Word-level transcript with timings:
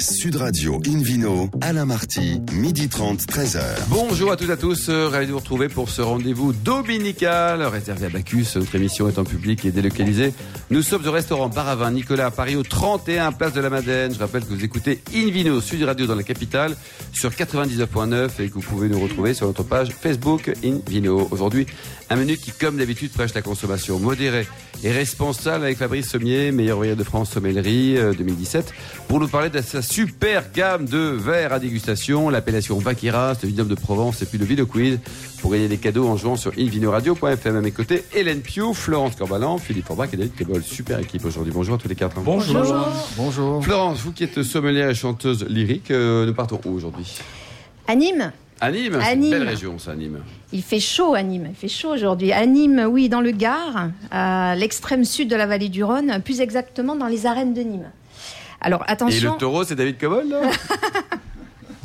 Sud 0.00 0.36
Radio 0.36 0.80
Invino, 0.86 1.50
Alain 1.60 1.84
Marty, 1.84 2.40
midi 2.52 2.88
30, 2.88 3.20
13h. 3.22 3.60
Bonjour 3.88 4.30
à 4.30 4.36
toutes 4.36 4.48
et 4.48 4.52
à 4.52 4.56
tous, 4.56 4.88
euh, 4.90 5.08
ravi 5.08 5.26
de 5.26 5.32
vous 5.32 5.38
retrouver 5.38 5.68
pour 5.68 5.90
ce 5.90 6.02
rendez-vous 6.02 6.52
dominical 6.52 7.62
réservé 7.64 8.06
à 8.06 8.08
Bacchus. 8.08 8.46
Notre 8.54 8.76
émission 8.76 9.08
est 9.08 9.18
en 9.18 9.24
public 9.24 9.64
et 9.64 9.72
délocalisée. 9.72 10.32
Nous 10.70 10.82
sommes 10.82 11.04
au 11.04 11.10
restaurant 11.10 11.48
Baravin 11.48 11.90
Nicolas 11.90 12.26
à 12.26 12.30
Paris 12.30 12.54
au 12.54 12.62
31 12.62 13.32
Place 13.32 13.54
de 13.54 13.60
la 13.60 13.70
Madeleine. 13.70 14.14
Je 14.14 14.20
rappelle 14.20 14.44
que 14.44 14.54
vous 14.54 14.64
écoutez 14.64 15.00
Invino 15.12 15.60
Sud 15.60 15.82
Radio 15.82 16.06
dans 16.06 16.14
la 16.14 16.22
capitale 16.22 16.76
sur 17.12 17.30
99.9 17.30 18.28
et 18.38 18.48
que 18.50 18.54
vous 18.54 18.60
pouvez 18.60 18.88
nous 18.88 19.00
retrouver 19.00 19.34
sur 19.34 19.48
notre 19.48 19.64
page 19.64 19.88
Facebook 19.90 20.52
Invino. 20.64 21.26
Aujourd'hui, 21.32 21.66
un 22.08 22.16
menu 22.16 22.36
qui, 22.36 22.52
comme 22.52 22.76
d'habitude, 22.76 23.10
prêche 23.10 23.34
la 23.34 23.42
consommation 23.42 23.98
modérée 23.98 24.46
et 24.84 24.92
responsable 24.92 25.64
avec 25.64 25.78
Fabrice 25.78 26.08
Sommier, 26.08 26.52
meilleur 26.52 26.76
ouvrier 26.78 26.94
de 26.94 27.02
France 27.02 27.32
sommellerie 27.32 27.96
2017, 28.16 28.72
pour 29.08 29.18
nous 29.18 29.26
parler 29.26 29.50
de 29.50 29.60
sa 29.60 29.82
super 29.88 30.52
gamme 30.52 30.84
de 30.84 30.98
verres 30.98 31.52
à 31.52 31.58
dégustation, 31.58 32.28
l'appellation 32.28 32.78
Vaquiras, 32.78 33.36
le 33.42 33.48
Vinum 33.48 33.68
de 33.68 33.74
Provence 33.74 34.20
et 34.20 34.26
puis 34.26 34.36
le 34.36 34.44
Vino 34.44 34.66
Quiz 34.66 34.98
pour 35.40 35.50
gagner 35.50 35.66
des 35.66 35.78
cadeaux 35.78 36.06
en 36.06 36.16
jouant 36.16 36.36
sur 36.36 36.52
invinoradio.fm. 36.58 37.56
À 37.56 37.60
mes 37.60 37.70
côtés, 37.70 38.04
Hélène 38.14 38.40
Pio, 38.40 38.74
Florence 38.74 39.16
Corbalan, 39.16 39.56
Philippe 39.56 39.86
Forbach 39.86 40.10
et 40.12 40.16
David 40.18 40.34
Kebol. 40.34 40.62
Super 40.62 40.98
équipe 40.98 41.24
aujourd'hui. 41.24 41.52
Bonjour 41.54 41.76
à 41.76 41.78
tous 41.78 41.88
les 41.88 41.94
quatre. 41.94 42.20
Bonjour. 42.20 42.64
Bonjour. 43.16 43.64
Florence, 43.64 44.00
vous 44.00 44.12
qui 44.12 44.24
êtes 44.24 44.42
sommelière 44.42 44.90
et 44.90 44.94
chanteuse 44.94 45.46
lyrique, 45.48 45.90
euh, 45.90 46.26
nous 46.26 46.34
partons 46.34 46.60
où 46.66 46.70
aujourd'hui? 46.70 47.16
À 47.86 47.94
Nîmes. 47.94 48.30
À 48.60 48.70
Nîmes, 48.70 48.98
c'est 49.02 49.14
une 49.14 49.30
belle 49.30 49.48
région 49.48 49.78
ça, 49.78 49.94
Nîmes. 49.94 50.18
Il 50.52 50.62
fait 50.62 50.80
chaud 50.80 51.14
à 51.14 51.22
Nîmes, 51.22 51.46
il 51.50 51.56
fait 51.56 51.68
chaud 51.68 51.94
aujourd'hui. 51.94 52.32
À 52.32 52.44
Nîmes, 52.44 52.86
oui, 52.90 53.08
dans 53.08 53.20
le 53.20 53.30
Gard, 53.30 53.90
à 54.10 54.54
l'extrême 54.56 55.04
sud 55.04 55.30
de 55.30 55.36
la 55.36 55.46
vallée 55.46 55.68
du 55.68 55.82
Rhône, 55.82 56.20
plus 56.24 56.40
exactement 56.40 56.94
dans 56.94 57.06
les 57.06 57.24
arènes 57.24 57.54
de 57.54 57.62
Nîmes. 57.62 57.90
Alors 58.60 58.82
attention. 58.86 59.30
Et 59.30 59.32
le 59.34 59.38
taureau, 59.38 59.64
c'est 59.64 59.74
David 59.76 59.98
Cobol, 59.98 60.28
là 60.28 60.40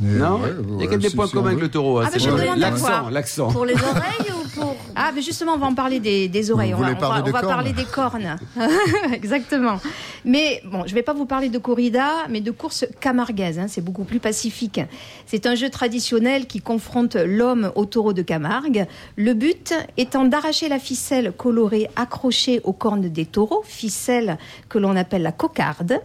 Non 0.01 0.41
Il 0.79 0.83
y 0.83 0.87
a 0.87 0.89
quelques 0.89 1.15
points 1.15 1.29
communs 1.29 1.49
avec 1.51 1.61
le 1.61 1.69
taureau. 1.69 1.99
hein, 1.99 2.09
Ah, 2.13 2.17
demande 2.17 2.39
à 2.41 2.55
L'accent, 2.57 3.09
l'accent. 3.09 3.51
Pour 3.51 3.63
les 3.65 3.73
oreilles 3.91 4.31
ou 4.33 4.59
pour. 4.59 4.75
Ah, 4.95 5.11
mais 5.15 5.21
justement, 5.21 5.53
on 5.53 5.57
va 5.57 5.67
en 5.67 5.75
parler 5.75 6.01
des, 6.01 6.27
des 6.27 6.51
oreilles. 6.51 6.73
Vous 6.73 6.79
on 6.79 6.81
va, 6.81 6.87
voulez 6.89 6.99
parler 6.99 7.21
on 7.21 7.23
va- 7.23 7.23
des 7.23 7.29
on 7.29 7.33
va 7.33 7.39
cornes 7.41 7.53
parler 7.53 7.71
des 7.73 7.85
cornes. 7.85 8.37
Exactement. 9.13 9.79
Mais 10.25 10.61
bon, 10.65 10.83
je 10.87 10.93
vais 10.93 11.03
pas 11.03 11.13
vous 11.13 11.25
parler 11.25 11.47
de 11.47 11.57
corrida, 11.57 12.09
mais 12.29 12.41
de 12.41 12.51
course 12.51 12.85
camarguaise. 12.99 13.59
hein, 13.59 13.67
c'est 13.69 13.81
beaucoup 13.83 14.03
plus 14.03 14.19
pacifique. 14.19 14.81
C'est 15.25 15.45
un 15.45 15.55
jeu 15.55 15.69
traditionnel 15.69 16.47
qui 16.47 16.59
confronte 16.59 17.15
l'homme 17.15 17.71
au 17.75 17.85
taureau 17.85 18.11
de 18.13 18.23
Camargue. 18.23 18.87
Le 19.15 19.33
but 19.33 19.73
étant 19.95 20.25
d'arracher 20.25 20.67
la 20.67 20.79
ficelle 20.79 21.31
colorée 21.31 21.87
accrochée 21.95 22.59
aux 22.65 22.73
cornes 22.73 23.07
des 23.09 23.25
taureaux, 23.25 23.63
ficelle 23.65 24.37
que 24.67 24.79
l'on 24.79 24.97
appelle 24.97 25.21
la 25.21 25.31
cocarde 25.31 26.01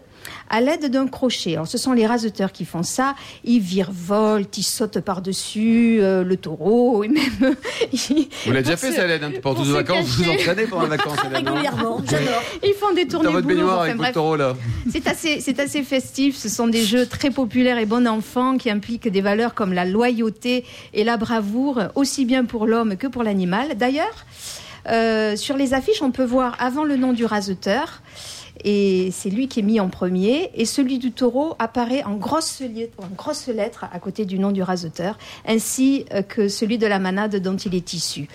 à 0.51 0.61
l'aide 0.61 0.91
d'un 0.91 1.07
crochet. 1.07 1.55
Alors, 1.55 1.67
ce 1.69 1.79
sont 1.79 1.93
les 1.93 2.07
raseteurs 2.07 2.53
qui 2.53 2.65
font 2.65 2.83
ça. 2.83 3.15
Ils 3.45 3.61
virevoltent, 3.61 4.57
ils 4.59 4.63
sautent 4.63 5.01
par-dessus 5.01 5.99
euh, 6.01 6.25
le 6.25 6.37
taureau, 6.37 7.05
et 7.05 7.09
même. 7.09 7.25
ils- 7.93 8.29
Vous 8.47 8.53
l'avez 8.53 8.63
déjà 8.63 8.77
fait, 8.77 8.91
se- 8.91 8.97
ça, 8.97 9.05
Hélène 9.05 9.21
Pendant 9.21 9.41
pour 9.41 9.55
toutes 9.57 9.65
vos 9.65 9.71
se 9.71 9.77
vacances, 9.77 10.07
vous 10.07 10.25
vous 10.25 10.31
entraînez 10.31 10.67
pendant 10.67 10.83
les 10.85 10.89
vacances, 10.89 11.19
Régulièrement, 11.33 12.01
j'adore. 12.09 12.43
Ils 12.65 12.75
font 12.75 12.95
des 12.95 13.07
tournées 13.07 13.27
Dans 13.27 13.33
votre 13.33 13.47
baignoire 13.47 13.75
enfin, 13.79 13.85
avec 13.85 13.97
bref. 13.97 14.13
taureau, 14.15 14.37
là. 14.37 14.55
C'est 14.91 15.07
assez, 15.07 15.41
c'est 15.41 15.59
assez 15.61 15.83
festif. 15.83 16.37
Ce 16.37 16.49
sont 16.49 16.67
des 16.67 16.85
jeux 16.85 17.07
très 17.07 17.31
populaires 17.31 17.79
et 17.79 17.87
bon 17.87 18.07
enfant 18.07 18.57
qui 18.57 18.71
impliquent 18.71 19.09
des 19.09 19.21
valeurs 19.21 19.55
comme 19.55 19.73
la 19.73 19.85
loyauté 19.85 20.65
et 20.95 21.05
la 21.05 21.17
bravoure, 21.17 21.83
aussi 21.95 22.25
bien 22.25 22.45
pour 22.45 22.67
l'homme 22.67 22.97
que 22.97 23.07
pour 23.07 23.23
l'animal. 23.23 23.77
D'ailleurs, 23.77 24.25
euh, 24.89 25.37
sur 25.37 25.57
les 25.57 25.75
affiches, 25.75 26.01
on 26.03 26.11
peut 26.11 26.25
voir 26.25 26.57
avant 26.59 26.85
le 26.85 26.97
nom 26.97 27.13
du 27.13 27.25
raseteur. 27.25 28.01
Et 28.65 29.11
c'est 29.13 29.31
lui 29.31 29.49
qui 29.49 29.61
est 29.61 29.63
mis 29.63 29.81
en 29.81 29.89
premier. 29.89 30.51
Et 30.55 30.65
celui 30.65 30.99
du 30.99 31.13
taureau 31.13 31.55
apparaît 31.59 32.03
en 32.05 32.15
grosses 32.15 32.61
lettres, 32.61 33.85
à 33.93 33.99
côté 33.99 34.25
du 34.25 34.39
nom 34.39 34.51
du 34.51 34.63
raseteur, 34.63 35.19
ainsi 35.47 36.05
euh, 36.13 36.23
que 36.23 36.49
celui 36.49 36.79
de 36.79 36.87
la 36.87 36.99
manade 36.99 37.37
dont 37.37 37.57
il 37.57 37.75
est 37.75 37.93
issu. 37.93 38.29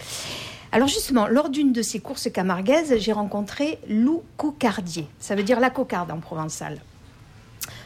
Alors 0.71 0.87
justement, 0.87 1.27
lors 1.27 1.49
d'une 1.49 1.71
de 1.71 1.83
ces 1.83 1.99
courses 1.99 2.31
camarguaises, 2.31 2.95
j'ai 2.97 3.13
rencontré 3.13 3.77
Lou 3.87 4.23
Cocardier. 4.37 5.07
Ça 5.19 5.35
veut 5.35 5.43
dire 5.43 5.59
la 5.59 5.69
cocarde 5.69 6.09
en 6.09 6.17
provençal. 6.17 6.81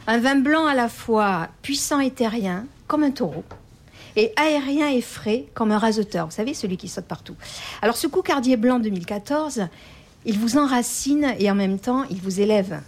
Un 0.08 0.20
vin 0.20 0.36
blanc 0.36 0.66
à 0.68 0.74
la 0.74 0.88
fois 0.88 1.50
puissant 1.62 2.00
et 2.00 2.12
terrien, 2.12 2.66
comme 2.88 3.04
un 3.04 3.12
taureau, 3.12 3.44
et 4.16 4.32
aérien 4.38 4.90
et 4.90 5.02
frais, 5.02 5.46
comme 5.54 5.72
un 5.72 5.78
raseteur. 5.78 6.28
Vous 6.28 6.32
savez, 6.32 6.54
celui 6.54 6.78
qui 6.78 6.88
saute 6.88 7.06
partout. 7.06 7.36
Alors 7.82 7.98
ce 7.98 8.08
Cocardier 8.08 8.56
blanc 8.56 8.80
2014, 8.80 9.68
il 10.26 10.40
vous 10.40 10.58
enracine 10.58 11.34
et 11.40 11.50
en 11.50 11.56
même 11.56 11.80
temps, 11.80 12.04
il 12.10 12.18
vous 12.18 12.42
élève. 12.42 12.82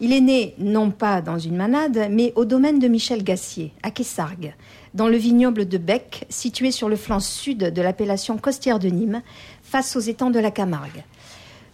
Il 0.00 0.12
est 0.12 0.20
né 0.20 0.54
non 0.58 0.90
pas 0.90 1.20
dans 1.20 1.38
une 1.38 1.56
manade, 1.56 2.08
mais 2.10 2.32
au 2.36 2.44
domaine 2.44 2.78
de 2.78 2.88
Michel 2.88 3.22
Gassier, 3.22 3.72
à 3.82 3.90
Quessargues, 3.90 4.54
dans 4.92 5.08
le 5.08 5.16
vignoble 5.16 5.68
de 5.68 5.78
Bec, 5.78 6.26
situé 6.28 6.72
sur 6.72 6.88
le 6.88 6.96
flanc 6.96 7.20
sud 7.20 7.58
de 7.58 7.82
l'appellation 7.82 8.36
costière 8.36 8.78
de 8.78 8.88
Nîmes, 8.88 9.22
face 9.62 9.94
aux 9.96 10.00
étangs 10.00 10.30
de 10.30 10.40
la 10.40 10.50
Camargue. 10.50 11.04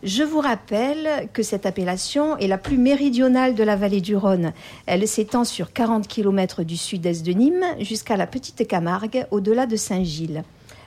Je 0.02 0.22
vous 0.22 0.40
rappelle 0.40 1.28
que 1.34 1.42
cette 1.42 1.66
appellation 1.66 2.38
est 2.38 2.46
la 2.46 2.56
plus 2.56 2.78
méridionale 2.78 3.54
de 3.54 3.62
la 3.62 3.76
vallée 3.76 4.00
du 4.00 4.16
Rhône. 4.16 4.52
Elle 4.86 5.06
s'étend 5.06 5.44
sur 5.44 5.74
40 5.74 6.08
km 6.08 6.62
du 6.62 6.78
sud-est 6.78 7.24
de 7.24 7.32
Nîmes 7.32 7.66
jusqu'à 7.80 8.16
la 8.16 8.26
petite 8.26 8.66
Camargue, 8.66 9.26
au-delà 9.30 9.66
de 9.66 9.76
Saint-Gilles. 9.76 10.42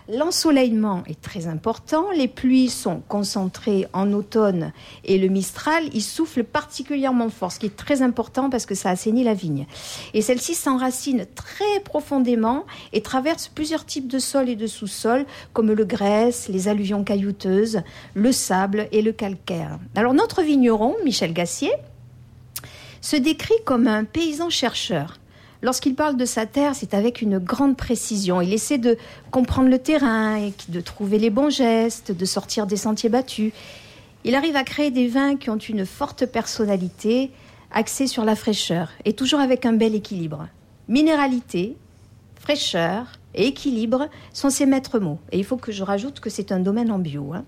L'ensoleillement 0.09 1.03
est 1.07 1.21
très 1.21 1.47
important, 1.47 2.11
les 2.11 2.27
pluies 2.27 2.69
sont 2.69 3.01
concentrées 3.07 3.87
en 3.93 4.11
automne 4.11 4.73
et 5.05 5.17
le 5.17 5.29
mistral, 5.29 5.85
il 5.93 6.01
souffle 6.01 6.43
particulièrement 6.43 7.29
fort, 7.29 7.53
ce 7.53 7.59
qui 7.59 7.67
est 7.67 7.77
très 7.77 8.01
important 8.01 8.49
parce 8.49 8.65
que 8.65 8.75
ça 8.75 8.89
assainit 8.89 9.23
la 9.23 9.33
vigne. 9.33 9.65
Et 10.13 10.21
celle-ci 10.21 10.55
s'enracine 10.55 11.25
très 11.35 11.79
profondément 11.85 12.65
et 12.91 13.01
traverse 13.01 13.47
plusieurs 13.47 13.85
types 13.85 14.09
de 14.09 14.19
sols 14.19 14.49
et 14.49 14.57
de 14.57 14.67
sous-sols, 14.67 15.25
comme 15.53 15.71
le 15.71 15.85
grès, 15.85 16.31
les 16.49 16.67
alluvions 16.67 17.05
caillouteuses, 17.05 17.81
le 18.13 18.31
sable 18.33 18.89
et 18.91 19.01
le 19.01 19.13
calcaire. 19.13 19.79
Alors 19.95 20.13
notre 20.13 20.41
vigneron, 20.41 20.95
Michel 21.05 21.31
Gassier, 21.31 21.71
se 22.99 23.15
décrit 23.15 23.53
comme 23.63 23.87
un 23.87 24.03
paysan 24.03 24.49
chercheur. 24.49 25.17
Lorsqu'il 25.63 25.95
parle 25.95 26.17
de 26.17 26.25
sa 26.25 26.45
terre, 26.45 26.75
c'est 26.75 26.93
avec 26.93 27.21
une 27.21 27.39
grande 27.39 27.77
précision. 27.77 28.41
Il 28.41 28.51
essaie 28.51 28.77
de 28.77 28.97
comprendre 29.31 29.69
le 29.69 29.79
terrain, 29.79 30.35
et 30.35 30.53
de 30.67 30.81
trouver 30.81 31.17
les 31.17 31.29
bons 31.29 31.49
gestes, 31.49 32.11
de 32.11 32.25
sortir 32.25 32.67
des 32.67 32.75
sentiers 32.75 33.07
battus. 33.07 33.53
Il 34.25 34.35
arrive 34.35 34.57
à 34.57 34.65
créer 34.65 34.91
des 34.91 35.07
vins 35.07 35.37
qui 35.37 35.49
ont 35.49 35.57
une 35.57 35.85
forte 35.85 36.25
personnalité, 36.25 37.31
axés 37.71 38.07
sur 38.07 38.25
la 38.25 38.35
fraîcheur, 38.35 38.89
et 39.05 39.13
toujours 39.13 39.39
avec 39.39 39.65
un 39.65 39.71
bel 39.71 39.95
équilibre. 39.95 40.49
Minéralité, 40.89 41.77
fraîcheur 42.35 43.05
et 43.33 43.47
équilibre 43.47 44.09
sont 44.33 44.49
ses 44.49 44.65
maîtres 44.65 44.99
mots. 44.99 45.19
Et 45.31 45.39
il 45.39 45.45
faut 45.45 45.55
que 45.55 45.71
je 45.71 45.83
rajoute 45.83 46.19
que 46.19 46.29
c'est 46.29 46.51
un 46.51 46.59
domaine 46.59 46.91
en 46.91 46.99
bio. 46.99 47.31
hein. 47.33 47.45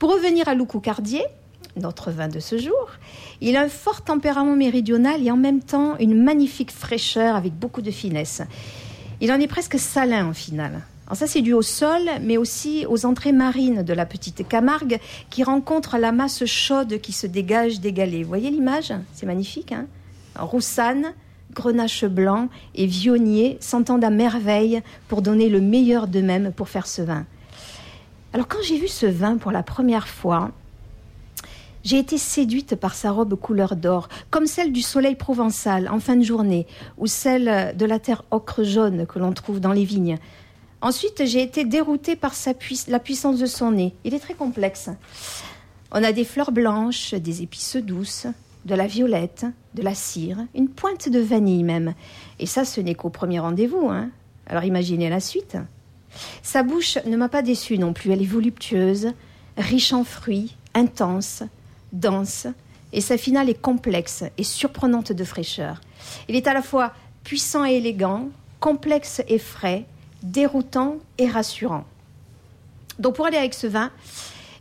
Pour 0.00 0.12
revenir 0.12 0.48
à 0.48 0.54
Loucou 0.54 0.80
Cardier, 0.80 1.24
notre 1.76 2.10
vin 2.10 2.26
de 2.26 2.40
ce 2.40 2.58
jour, 2.58 2.90
il 3.40 3.56
a 3.56 3.62
un 3.62 3.68
fort 3.68 4.02
tempérament 4.02 4.56
méridional 4.56 5.24
et 5.24 5.30
en 5.30 5.36
même 5.36 5.60
temps 5.60 5.96
une 5.98 6.22
magnifique 6.22 6.70
fraîcheur 6.70 7.36
avec 7.36 7.52
beaucoup 7.54 7.82
de 7.82 7.90
finesse. 7.90 8.42
Il 9.20 9.32
en 9.32 9.40
est 9.40 9.46
presque 9.46 9.78
salin 9.78 10.26
en 10.26 10.32
finale. 10.32 10.82
Alors 11.06 11.16
ça 11.16 11.26
c'est 11.26 11.42
dû 11.42 11.52
au 11.52 11.62
sol, 11.62 12.02
mais 12.22 12.36
aussi 12.36 12.84
aux 12.88 13.06
entrées 13.06 13.32
marines 13.32 13.82
de 13.82 13.92
la 13.92 14.06
petite 14.06 14.46
Camargue 14.48 14.98
qui 15.30 15.44
rencontre 15.44 15.98
la 15.98 16.12
masse 16.12 16.44
chaude 16.46 17.00
qui 17.00 17.12
se 17.12 17.26
dégage 17.26 17.80
des 17.80 17.92
galets. 17.92 18.22
Vous 18.22 18.28
voyez 18.28 18.50
l'image? 18.50 18.92
C'est 19.12 19.26
magnifique. 19.26 19.72
Hein? 19.72 19.86
Roussanne, 20.36 21.14
grenache 21.52 22.04
blanc 22.04 22.48
et 22.74 22.86
vionnier 22.86 23.56
s'entendent 23.60 24.04
à 24.04 24.10
merveille 24.10 24.82
pour 25.08 25.22
donner 25.22 25.48
le 25.48 25.60
meilleur 25.60 26.08
d'eux-mêmes 26.08 26.52
pour 26.52 26.68
faire 26.68 26.86
ce 26.86 27.02
vin. 27.02 27.24
Alors 28.32 28.48
quand 28.48 28.62
j'ai 28.62 28.78
vu 28.78 28.88
ce 28.88 29.06
vin 29.06 29.36
pour 29.36 29.52
la 29.52 29.62
première 29.62 30.08
fois, 30.08 30.50
j'ai 31.86 32.00
été 32.00 32.18
séduite 32.18 32.74
par 32.74 32.96
sa 32.96 33.12
robe 33.12 33.36
couleur 33.36 33.76
d'or, 33.76 34.08
comme 34.30 34.46
celle 34.46 34.72
du 34.72 34.82
soleil 34.82 35.14
provençal 35.14 35.88
en 35.88 36.00
fin 36.00 36.16
de 36.16 36.24
journée, 36.24 36.66
ou 36.98 37.06
celle 37.06 37.76
de 37.76 37.86
la 37.86 38.00
terre 38.00 38.24
ocre 38.32 38.64
jaune 38.64 39.06
que 39.06 39.20
l'on 39.20 39.32
trouve 39.32 39.60
dans 39.60 39.70
les 39.72 39.84
vignes. 39.84 40.18
Ensuite, 40.80 41.24
j'ai 41.26 41.42
été 41.42 41.64
déroutée 41.64 42.16
par 42.16 42.34
la 42.88 42.98
puissance 42.98 43.38
de 43.38 43.46
son 43.46 43.70
nez. 43.70 43.94
Il 44.02 44.14
est 44.14 44.18
très 44.18 44.34
complexe. 44.34 44.90
On 45.92 46.02
a 46.02 46.10
des 46.10 46.24
fleurs 46.24 46.50
blanches, 46.50 47.14
des 47.14 47.42
épices 47.42 47.76
douces, 47.76 48.26
de 48.64 48.74
la 48.74 48.88
violette, 48.88 49.46
de 49.74 49.82
la 49.82 49.94
cire, 49.94 50.38
une 50.56 50.68
pointe 50.68 51.08
de 51.08 51.20
vanille 51.20 51.62
même. 51.62 51.94
Et 52.40 52.46
ça, 52.46 52.64
ce 52.64 52.80
n'est 52.80 52.96
qu'au 52.96 53.10
premier 53.10 53.38
rendez-vous. 53.38 53.90
Hein. 53.90 54.10
Alors 54.48 54.64
imaginez 54.64 55.08
la 55.08 55.20
suite. 55.20 55.56
Sa 56.42 56.64
bouche 56.64 56.98
ne 57.06 57.16
m'a 57.16 57.28
pas 57.28 57.42
déçue 57.42 57.78
non 57.78 57.92
plus. 57.92 58.10
Elle 58.10 58.22
est 58.22 58.26
voluptueuse, 58.26 59.12
riche 59.56 59.92
en 59.92 60.02
fruits, 60.02 60.56
intense, 60.74 61.44
dense, 61.92 62.46
et 62.92 63.00
sa 63.00 63.18
finale 63.18 63.50
est 63.50 63.60
complexe 63.60 64.24
et 64.38 64.44
surprenante 64.44 65.12
de 65.12 65.24
fraîcheur. 65.24 65.80
Il 66.28 66.36
est 66.36 66.46
à 66.46 66.54
la 66.54 66.62
fois 66.62 66.92
puissant 67.24 67.64
et 67.64 67.74
élégant, 67.74 68.28
complexe 68.60 69.22
et 69.28 69.38
frais, 69.38 69.84
déroutant 70.22 70.96
et 71.18 71.28
rassurant. 71.28 71.84
Donc 72.98 73.16
pour 73.16 73.26
aller 73.26 73.36
avec 73.36 73.54
ce 73.54 73.66
vin, 73.66 73.90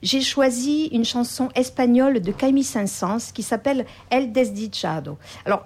j'ai 0.04 0.22
choisi 0.22 0.88
une 0.88 1.06
chanson 1.06 1.50
espagnole 1.56 2.19
de 2.19 2.31
Camille 2.31 2.63
Saint-Saëns 2.63 3.31
qui 3.33 3.44
s'appelle 3.44 3.86
El 4.10 4.31
Desdichado. 4.31 5.18
Alors, 5.45 5.66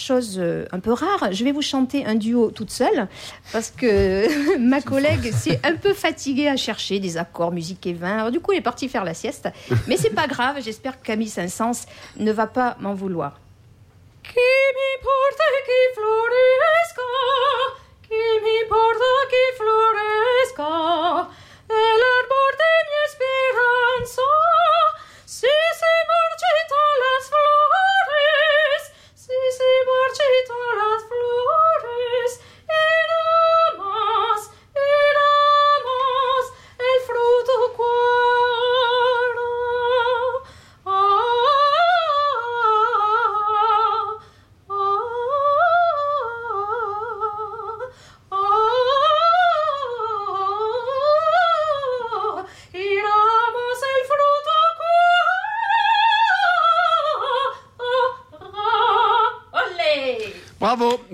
chose 0.00 0.36
euh, 0.38 0.66
un 0.72 0.80
peu 0.80 0.92
rare, 0.92 1.32
je 1.32 1.44
vais 1.44 1.52
vous 1.52 1.62
chanter 1.62 2.04
un 2.04 2.14
duo 2.14 2.50
toute 2.50 2.70
seule 2.70 3.08
parce 3.52 3.70
que 3.70 4.58
ma 4.58 4.80
collègue 4.80 5.32
s'est 5.32 5.60
un 5.64 5.76
peu 5.76 5.92
fatiguée 5.94 6.48
à 6.48 6.56
chercher 6.56 7.00
des 7.00 7.16
accords 7.16 7.52
musique 7.52 7.86
et 7.86 7.92
vin. 7.92 8.18
Alors, 8.18 8.30
du 8.30 8.40
coup, 8.40 8.52
elle 8.52 8.58
est 8.58 8.62
partie 8.62 8.88
faire 8.88 9.04
la 9.04 9.14
sieste. 9.14 9.48
Mais 9.86 9.96
c'est 9.96 10.10
pas 10.10 10.26
grave, 10.26 10.56
j'espère 10.62 11.00
que 11.00 11.06
Camille 11.06 11.28
Saint-Saëns 11.28 11.86
ne 12.16 12.32
va 12.32 12.46
pas 12.46 12.76
m'en 12.80 12.94
vouloir. 12.94 13.40
Qui 14.22 14.38
mi 14.76 14.92
porta 15.02 15.44
qui 15.66 15.82
floresca, 15.94 17.08
qui 18.02 18.24
mi 18.44 18.58
porta 18.68 19.12
qui 19.30 19.44
floresca, 19.56 21.30
el 21.68 22.02
árbol 22.16 22.52
de 22.62 22.72
mi 22.88 22.98
esperanza, 23.08 24.30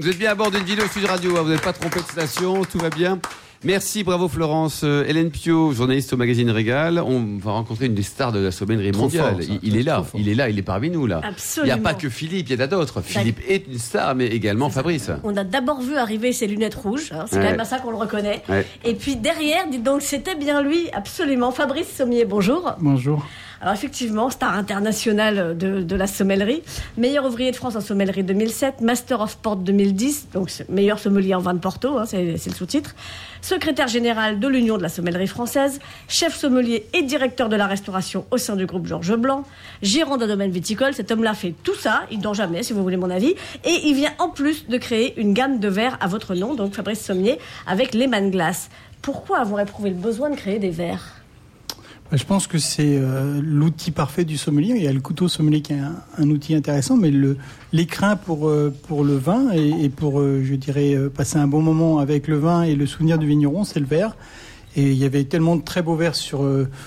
vous 0.02 0.08
êtes 0.08 0.18
bien 0.18 0.32
à 0.32 0.34
bord 0.34 0.50
d'une 0.50 0.64
vidéo 0.64 0.84
Sud 0.92 1.04
Radio, 1.04 1.36
hein, 1.36 1.42
vous 1.42 1.50
n'êtes 1.50 1.60
pas 1.62 1.72
trompé 1.72 2.00
de 2.00 2.04
station, 2.06 2.64
tout 2.64 2.78
va 2.78 2.90
bien. 2.90 3.20
Merci, 3.62 4.02
bravo 4.02 4.26
Florence. 4.26 4.80
Euh, 4.82 5.04
Hélène 5.06 5.30
Pio, 5.30 5.72
journaliste 5.72 6.12
au 6.12 6.16
magazine 6.16 6.50
Régal. 6.50 6.98
On 6.98 7.38
va 7.38 7.52
rencontrer 7.52 7.86
une 7.86 7.94
des 7.94 8.02
stars 8.02 8.32
de 8.32 8.40
la 8.40 8.50
sommellerie 8.50 8.90
Trop 8.90 9.02
mondiale. 9.02 9.34
fort, 9.34 9.42
ça. 9.42 9.52
il, 9.62 9.68
il 9.68 9.76
est 9.78 9.84
là, 9.84 10.04
il 10.16 10.28
est 10.28 10.34
là, 10.34 10.48
il 10.48 10.58
est 10.58 10.62
parmi 10.62 10.90
nous 10.90 11.06
là. 11.06 11.20
Il 11.58 11.62
n'y 11.62 11.70
a 11.70 11.76
pas 11.76 11.94
que 11.94 12.08
Philippe, 12.08 12.48
il 12.50 12.56
y 12.56 12.60
en 12.60 12.64
a 12.64 12.66
d'autres. 12.66 13.00
Philippe 13.02 13.38
est 13.48 13.68
une 13.68 13.78
star, 13.78 14.16
mais 14.16 14.26
également 14.26 14.68
Fabrice. 14.70 15.10
On 15.22 15.36
a 15.36 15.44
d'abord 15.44 15.80
vu 15.80 15.94
arriver 15.96 16.32
ses 16.32 16.48
lunettes 16.48 16.74
rouges, 16.74 17.12
hein, 17.12 17.26
c'est 17.30 17.36
Ouais. 17.36 17.44
quand 17.44 17.50
même 17.52 17.60
à 17.60 17.64
ça 17.64 17.78
qu'on 17.78 17.92
le 17.92 17.96
reconnaît. 17.98 18.42
Ouais. 18.48 18.66
Et 18.84 18.94
puis 18.94 19.14
derrière, 19.14 19.68
dites 19.70 19.84
donc, 19.84 20.02
c'était 20.02 20.34
bien 20.34 20.60
lui, 20.62 20.88
absolument. 20.92 21.52
Fabrice 21.52 21.86
Sommier, 21.96 22.24
bonjour. 22.24 22.72
Bonjour. 22.80 23.24
Alors 23.62 23.74
effectivement, 23.74 24.28
star 24.28 24.54
international 24.54 25.56
de, 25.56 25.82
de 25.82 25.96
la 25.96 26.08
sommellerie, 26.08 26.64
meilleur 26.96 27.24
ouvrier 27.24 27.52
de 27.52 27.56
France 27.56 27.76
en 27.76 27.80
sommellerie 27.80 28.24
2007, 28.24 28.80
Master 28.80 29.20
of 29.20 29.30
Sport 29.30 29.54
2010, 29.58 30.30
donc 30.32 30.50
meilleur 30.68 30.98
sommelier 30.98 31.32
en 31.36 31.38
vin 31.38 31.54
de 31.54 31.60
Porto, 31.60 31.96
hein, 31.96 32.04
c'est 32.04 32.24
le 32.24 32.36
sous-titre, 32.36 32.96
secrétaire 33.40 33.86
général 33.86 34.40
de 34.40 34.48
l'Union 34.48 34.78
de 34.78 34.82
la 34.82 34.88
sommellerie 34.88 35.28
française, 35.28 35.78
chef 36.08 36.34
sommelier 36.34 36.86
et 36.92 37.02
directeur 37.02 37.48
de 37.48 37.54
la 37.54 37.68
restauration 37.68 38.26
au 38.32 38.36
sein 38.36 38.56
du 38.56 38.66
groupe 38.66 38.88
Georges 38.88 39.14
Blanc, 39.14 39.44
gérant 39.80 40.16
d'un 40.16 40.26
domaine 40.26 40.50
viticole. 40.50 40.92
Cet 40.92 41.12
homme-là 41.12 41.34
fait 41.34 41.54
tout 41.62 41.76
ça, 41.76 42.02
il 42.10 42.18
dort 42.18 42.34
jamais, 42.34 42.64
si 42.64 42.72
vous 42.72 42.82
voulez 42.82 42.96
mon 42.96 43.10
avis, 43.10 43.36
et 43.64 43.78
il 43.84 43.94
vient 43.94 44.12
en 44.18 44.28
plus 44.28 44.66
de 44.66 44.76
créer 44.76 45.16
une 45.20 45.34
gamme 45.34 45.60
de 45.60 45.68
verres 45.68 45.98
à 46.00 46.08
votre 46.08 46.34
nom, 46.34 46.56
donc 46.56 46.74
Fabrice 46.74 47.04
Sommier, 47.04 47.38
avec 47.68 47.94
Lehman 47.94 48.32
Glass. 48.32 48.70
Pourquoi 49.02 49.38
avoir 49.38 49.60
éprouvé 49.60 49.90
le 49.90 49.96
besoin 49.96 50.30
de 50.30 50.36
créer 50.36 50.58
des 50.58 50.70
verres? 50.70 51.21
Je 52.14 52.24
pense 52.24 52.46
que 52.46 52.58
c'est 52.58 52.98
euh, 52.98 53.40
l'outil 53.42 53.90
parfait 53.90 54.26
du 54.26 54.36
sommelier. 54.36 54.74
Il 54.76 54.82
y 54.82 54.86
a 54.86 54.92
le 54.92 55.00
couteau 55.00 55.28
sommelier 55.28 55.62
qui 55.62 55.72
est 55.72 55.80
un, 56.18 56.28
outil 56.28 56.54
intéressant, 56.54 56.98
mais 56.98 57.10
l'écrin 57.72 58.16
pour 58.16 58.48
euh, 58.48 58.70
pour 58.86 59.02
le 59.02 59.16
vin 59.16 59.50
et, 59.52 59.88
pour 59.88 60.20
euh, 60.20 60.42
je 60.44 60.54
dirais 60.54 60.94
passer 61.14 61.38
un 61.38 61.46
bon 61.46 61.62
moment 61.62 62.00
avec 62.00 62.28
le 62.28 62.36
vin 62.36 62.64
et 62.64 62.74
le 62.74 62.84
souvenir 62.84 63.16
du 63.16 63.26
vigneron, 63.26 63.64
c'est 63.64 63.80
le 63.80 63.86
verre. 63.86 64.14
Et 64.76 64.90
il 64.90 64.96
y 64.96 65.04
avait 65.06 65.24
tellement 65.24 65.56
de 65.56 65.62
très 65.62 65.80
beaux 65.80 65.96
verres 65.96 66.14
sur 66.14 66.46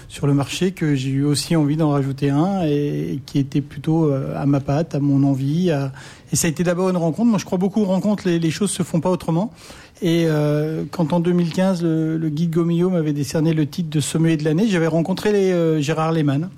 sur 0.09 0.27
le 0.27 0.33
marché 0.35 0.71
que 0.71 0.93
j'ai 0.93 1.09
eu 1.09 1.23
aussi 1.23 1.55
envie 1.55 1.75
d'en 1.75 1.89
rajouter 1.89 2.29
un 2.29 2.61
et, 2.63 3.19
qui 3.25 3.39
était 3.39 3.61
plutôt 3.61 4.11
à 4.11 4.45
ma 4.45 4.59
patte, 4.59 4.93
à 4.93 4.99
mon 4.99 5.23
envie. 5.23 5.71
Et 6.35 6.37
ça 6.37 6.47
a 6.47 6.49
été 6.49 6.65
d'abord 6.65 6.89
une 6.89 6.97
rencontre. 6.97 7.29
Moi, 7.29 7.39
je 7.39 7.45
crois 7.45 7.57
beaucoup 7.57 7.79
aux 7.81 7.85
rencontres. 7.85 8.23
Les, 8.27 8.39
les 8.39 8.51
choses 8.51 8.69
se 8.69 8.83
font 8.83 8.99
pas 8.99 9.09
autrement. 9.09 9.53
Et 10.01 10.25
euh, 10.27 10.83
quand 10.91 11.13
en 11.13 11.21
2015, 11.21 11.81
le, 11.81 12.17
le 12.17 12.27
guide 12.29 12.51
Gomillot 12.51 12.89
m'avait 12.89 13.13
décerné 13.13 13.53
le 13.53 13.65
titre 13.65 13.89
de 13.89 14.01
sommelier 14.01 14.35
de 14.35 14.43
l'année, 14.43 14.67
j'avais 14.67 14.85
rencontré 14.87 15.31
les, 15.31 15.53
euh, 15.53 15.79
Gérard 15.79 16.11
Lehmann. 16.11 16.49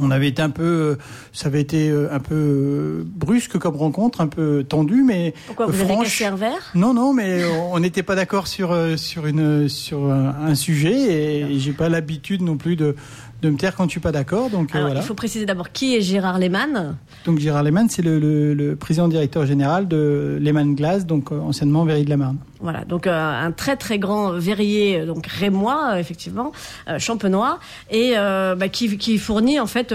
On 0.00 0.10
avait 0.10 0.28
été 0.28 0.40
un 0.40 0.48
peu, 0.48 0.62
euh, 0.62 0.96
ça 1.34 1.48
avait 1.48 1.60
été 1.60 1.90
un 2.10 2.18
peu 2.20 3.04
brusque 3.06 3.58
comme 3.58 3.76
rencontre, 3.76 4.22
un 4.22 4.28
peu 4.28 4.64
tendu, 4.66 5.02
mais 5.04 5.34
Pourquoi 5.46 5.66
vous 5.66 5.74
avez 5.78 5.92
franche. 5.92 6.04
cassé 6.18 6.24
un 6.24 6.34
verre? 6.36 6.72
Non, 6.74 6.94
non, 6.94 7.12
mais 7.12 7.42
on 7.70 7.78
n'était 7.78 8.02
pas 8.02 8.14
d'accord 8.14 8.46
sur 8.46 8.74
sur 8.96 9.26
une 9.26 9.68
sur 9.68 10.10
un, 10.10 10.34
un 10.40 10.54
sujet 10.54 11.12
et 11.50 11.58
j'ai 11.58 11.72
pas 11.72 11.88
l'habitude 11.90 12.40
non 12.40 12.56
plus 12.56 12.76
de 12.76 12.96
de 13.42 13.50
me 13.50 13.56
taire 13.56 13.74
quand 13.76 13.84
je 13.84 13.90
suis 13.90 14.00
pas 14.00 14.12
d'accord. 14.12 14.50
Donc 14.50 14.70
euh, 14.74 14.78
Alors, 14.78 14.88
voilà. 14.88 15.00
il 15.00 15.06
faut 15.06 15.14
préciser 15.14 15.46
d'abord 15.46 15.70
qui 15.72 15.94
est 15.96 16.00
Gérard 16.00 16.38
Lehmann. 16.38 16.96
Donc 17.24 17.38
Gérard 17.38 17.62
Lehmann, 17.62 17.88
c'est 17.88 18.02
le, 18.02 18.18
le, 18.18 18.54
le 18.54 18.76
président 18.76 19.08
directeur 19.08 19.46
général 19.46 19.88
de 19.88 20.38
Lehmann 20.40 20.74
Glass, 20.74 21.06
donc 21.06 21.32
euh, 21.32 21.40
anciennement 21.40 21.84
Verrier 21.84 22.04
de 22.04 22.10
la 22.10 22.16
Marne. 22.16 22.38
Voilà, 22.60 22.84
donc 22.84 23.06
euh, 23.06 23.12
un 23.46 23.52
très 23.52 23.76
très 23.76 23.98
grand 23.98 24.30
verrier, 24.32 25.04
donc 25.04 25.26
rémois 25.26 26.00
effectivement, 26.00 26.52
champenois, 26.98 27.58
et 27.90 28.14
bah, 28.14 28.68
qui, 28.70 28.96
qui 28.96 29.18
fournit 29.18 29.60
en 29.60 29.66
fait 29.66 29.94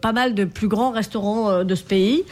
pas 0.00 0.12
mal 0.12 0.34
de 0.34 0.44
plus 0.44 0.66
grands 0.66 0.90
restaurants 0.90 1.62
de 1.62 1.74
ce 1.76 1.84
pays, 1.84 2.24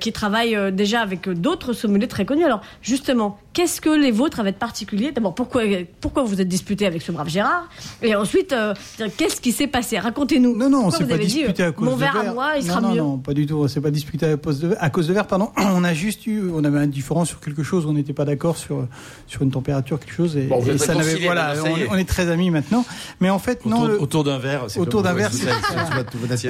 qui 0.00 0.12
travaille 0.12 0.72
déjà 0.72 1.00
avec 1.00 1.28
d'autres 1.28 1.72
sommeliers 1.72 2.06
très 2.06 2.24
connus. 2.24 2.44
Alors 2.44 2.60
justement, 2.80 3.38
qu'est-ce 3.56 3.80
que 3.80 3.88
les 3.88 4.10
vôtres 4.10 4.38
avaient 4.38 4.52
de 4.52 4.56
particulier 4.58 5.12
D'abord, 5.12 5.34
pourquoi 5.34 5.62
pourquoi 6.02 6.24
vous 6.24 6.42
êtes 6.42 6.48
disputé 6.48 6.84
avec 6.84 7.00
ce 7.00 7.10
brave 7.10 7.30
Gérard 7.30 7.68
Et 8.02 8.14
ensuite, 8.14 8.52
euh, 8.52 8.74
qu'est-ce 9.16 9.40
qui 9.40 9.50
s'est 9.52 9.66
passé 9.66 9.98
Racontez-nous. 9.98 10.54
Non, 10.54 10.68
non, 10.68 10.78
on 10.78 10.82
Pourquoi 10.82 10.98
s'est 10.98 11.04
vous 11.04 11.08
pas 11.08 11.14
avez 11.14 11.24
dit, 11.24 11.38
disputé 11.38 11.62
euh, 11.62 11.68
à 11.68 11.72
cause 11.72 11.88
Mon 11.88 11.94
de 11.94 12.00
verre 12.00 12.12
verre. 12.12 12.30
à 12.30 12.34
moi, 12.34 12.52
il 12.58 12.66
non, 12.66 12.68
sera 12.68 12.80
non, 12.82 12.90
mieux. 12.90 12.96
Non, 13.00 13.16
pas 13.16 13.32
du 13.32 13.46
tout. 13.46 13.54
On 13.56 13.66
s'est 13.66 13.80
pas 13.80 13.90
disputé 13.90 14.26
à 14.26 14.36
cause 14.36 14.60
de, 14.60 14.76
à 14.78 14.90
cause 14.90 15.08
de 15.08 15.14
verre, 15.14 15.26
pardon. 15.26 15.50
On 15.56 15.84
a 15.84 15.94
juste 15.94 16.26
eu, 16.26 16.42
on 16.52 16.64
avait 16.64 16.78
un 16.80 16.86
différent 16.86 17.24
sur 17.24 17.40
quelque 17.40 17.62
chose. 17.62 17.86
On 17.86 17.94
n'était 17.94 18.12
pas 18.12 18.26
d'accord 18.26 18.58
sur 18.58 18.86
sur 19.26 19.40
une 19.40 19.50
température, 19.50 19.98
quelque 19.98 20.12
chose. 20.14 20.36
Et, 20.36 20.42
Bon, 20.48 20.58
vous 20.58 20.68
et 20.70 20.74
êtes 20.74 20.80
ça 20.80 20.88
n'avait, 20.88 20.98
réconciliés 21.04 21.26
voilà, 21.26 21.54
maintenant, 21.54 21.64
ça 21.64 21.70
y 21.70 21.82
est. 21.82 21.88
on, 21.88 21.92
on 21.92 21.96
est 21.96 22.04
très 22.08 22.28
amis 22.30 22.50
maintenant. 22.50 22.84
Mais 23.20 23.30
en 23.30 23.38
fait, 23.38 23.64
non. 23.64 23.76
autour, 23.76 23.88
le- 23.88 24.00
autour 24.02 24.24
d'un 24.24 24.38
verre, 24.38 24.64
c'est 24.68 24.78
autour 24.80 25.02
d'un 25.02 25.14
verre, 25.14 25.30
c'est- 25.32 25.46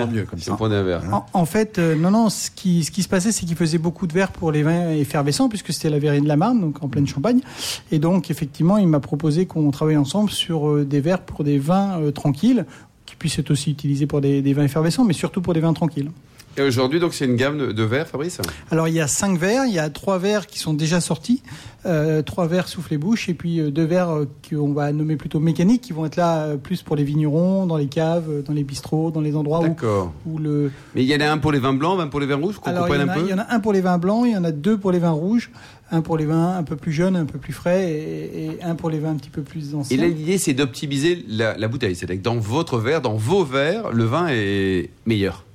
mieux 0.06 0.24
comme 0.24 0.38
ça. 0.40 0.52
on 0.52 0.56
prenait 0.56 0.76
un 0.76 0.82
verre. 0.82 1.02
En, 1.32 1.46
fait, 1.46 1.78
euh, 1.78 1.94
non, 1.94 2.10
non. 2.10 2.28
Ce 2.28 2.50
qui, 2.50 2.82
ce 2.84 2.90
qui 2.90 3.02
se 3.04 3.08
passait, 3.08 3.30
c'est 3.32 3.46
qu'il 3.46 3.56
faisait 3.56 3.78
beaucoup 3.78 4.06
de 4.06 4.12
verres 4.12 4.32
pour 4.32 4.50
les 4.52 4.62
vins 4.62 4.90
effervescents, 4.90 5.48
puisque 5.48 5.72
c'était 5.72 5.90
la 5.90 5.98
verrerie 5.98 6.20
de 6.20 6.28
la 6.28 6.36
Marne, 6.36 6.60
donc 6.60 6.82
en 6.82 6.88
Champagne. 7.04 7.40
Et 7.90 7.98
donc, 7.98 8.30
effectivement, 8.30 8.78
il 8.78 8.86
m'a 8.88 9.00
proposé 9.00 9.46
qu'on 9.46 9.70
travaille 9.70 9.96
ensemble 9.96 10.30
sur 10.30 10.68
euh, 10.68 10.84
des 10.84 11.00
verres 11.00 11.22
pour 11.22 11.44
des 11.44 11.58
vins 11.58 12.00
euh, 12.00 12.12
tranquilles, 12.12 12.64
qui 13.04 13.16
puissent 13.16 13.38
être 13.38 13.50
aussi 13.50 13.70
utilisés 13.70 14.06
pour 14.06 14.20
des 14.20 14.52
vins 14.52 14.64
effervescents, 14.64 15.04
mais 15.04 15.12
surtout 15.12 15.40
pour 15.40 15.54
des 15.54 15.60
vins 15.60 15.72
tranquilles. 15.72 16.10
Et 16.58 16.62
aujourd'hui, 16.62 17.00
donc, 17.00 17.12
c'est 17.12 17.26
une 17.26 17.36
gamme 17.36 17.58
de, 17.58 17.72
de 17.72 17.82
verres, 17.82 18.08
Fabrice 18.08 18.40
Alors 18.70 18.88
il 18.88 18.94
y 18.94 19.00
a 19.00 19.06
cinq 19.06 19.38
verres, 19.38 19.66
il 19.66 19.74
y 19.74 19.78
a 19.78 19.90
trois 19.90 20.18
verres 20.18 20.46
qui 20.46 20.58
sont 20.58 20.72
déjà 20.72 21.00
sortis, 21.00 21.42
euh, 21.84 22.22
trois 22.22 22.46
verres 22.46 22.68
soufflés 22.68 22.96
bouche 22.96 23.28
et 23.28 23.34
puis 23.34 23.60
euh, 23.60 23.70
deux 23.70 23.84
verres 23.84 24.10
euh, 24.10 24.28
qu'on 24.48 24.72
va 24.72 24.90
nommer 24.92 25.16
plutôt 25.16 25.38
mécaniques 25.38 25.82
qui 25.82 25.92
vont 25.92 26.06
être 26.06 26.16
là 26.16 26.56
plus 26.56 26.82
pour 26.82 26.96
les 26.96 27.04
vignerons, 27.04 27.66
dans 27.66 27.76
les 27.76 27.86
caves, 27.88 28.42
dans 28.44 28.54
les 28.54 28.64
bistrots, 28.64 29.10
dans 29.10 29.20
les 29.20 29.36
endroits 29.36 29.62
où, 30.24 30.38
le. 30.38 30.72
Mais 30.94 31.02
il 31.02 31.08
y 31.08 31.14
en 31.14 31.20
a 31.20 31.30
un 31.30 31.38
pour 31.38 31.52
les 31.52 31.58
vins 31.58 31.74
blancs, 31.74 32.00
un 32.00 32.08
pour 32.08 32.20
les 32.20 32.26
vins 32.26 32.36
rouges, 32.36 32.56
qu'on 32.56 32.70
Alors 32.70 32.88
il 32.88 32.94
y, 32.94 32.98
comprenne 32.98 33.08
en 33.08 33.12
un 33.12 33.14
a, 33.14 33.18
peu 33.18 33.26
il 33.26 33.30
y 33.30 33.34
en 33.34 33.38
a 33.38 33.54
un 33.54 33.60
pour 33.60 33.72
les 33.72 33.80
vins 33.80 33.98
blancs, 33.98 34.24
il 34.26 34.32
y 34.32 34.36
en 34.36 34.44
a 34.44 34.52
deux 34.52 34.78
pour 34.78 34.92
les 34.92 34.98
vins 34.98 35.10
rouges, 35.10 35.50
un 35.90 36.00
pour 36.00 36.16
les 36.16 36.26
vins 36.26 36.56
un 36.56 36.62
peu 36.62 36.76
plus 36.76 36.92
jeunes, 36.92 37.16
un 37.16 37.26
peu 37.26 37.38
plus 37.38 37.52
frais 37.52 37.92
et, 37.92 38.44
et 38.46 38.62
un 38.62 38.74
pour 38.74 38.90
les 38.90 38.98
vins 38.98 39.10
un 39.10 39.16
petit 39.16 39.30
peu 39.30 39.42
plus 39.42 39.72
Et 39.72 39.76
anciens. 39.76 39.98
là, 39.98 40.08
l'idée, 40.08 40.38
c'est 40.38 40.54
d'optimiser 40.54 41.24
la, 41.28 41.56
la 41.56 41.68
bouteille. 41.68 41.94
C'est-à-dire 41.94 42.16
que 42.16 42.24
dans 42.24 42.38
votre 42.38 42.78
verre, 42.78 43.02
dans 43.02 43.14
vos 43.14 43.44
verres, 43.44 43.92
le 43.92 44.04
vin 44.04 44.26
est 44.28 44.90
meilleur. 45.04 45.45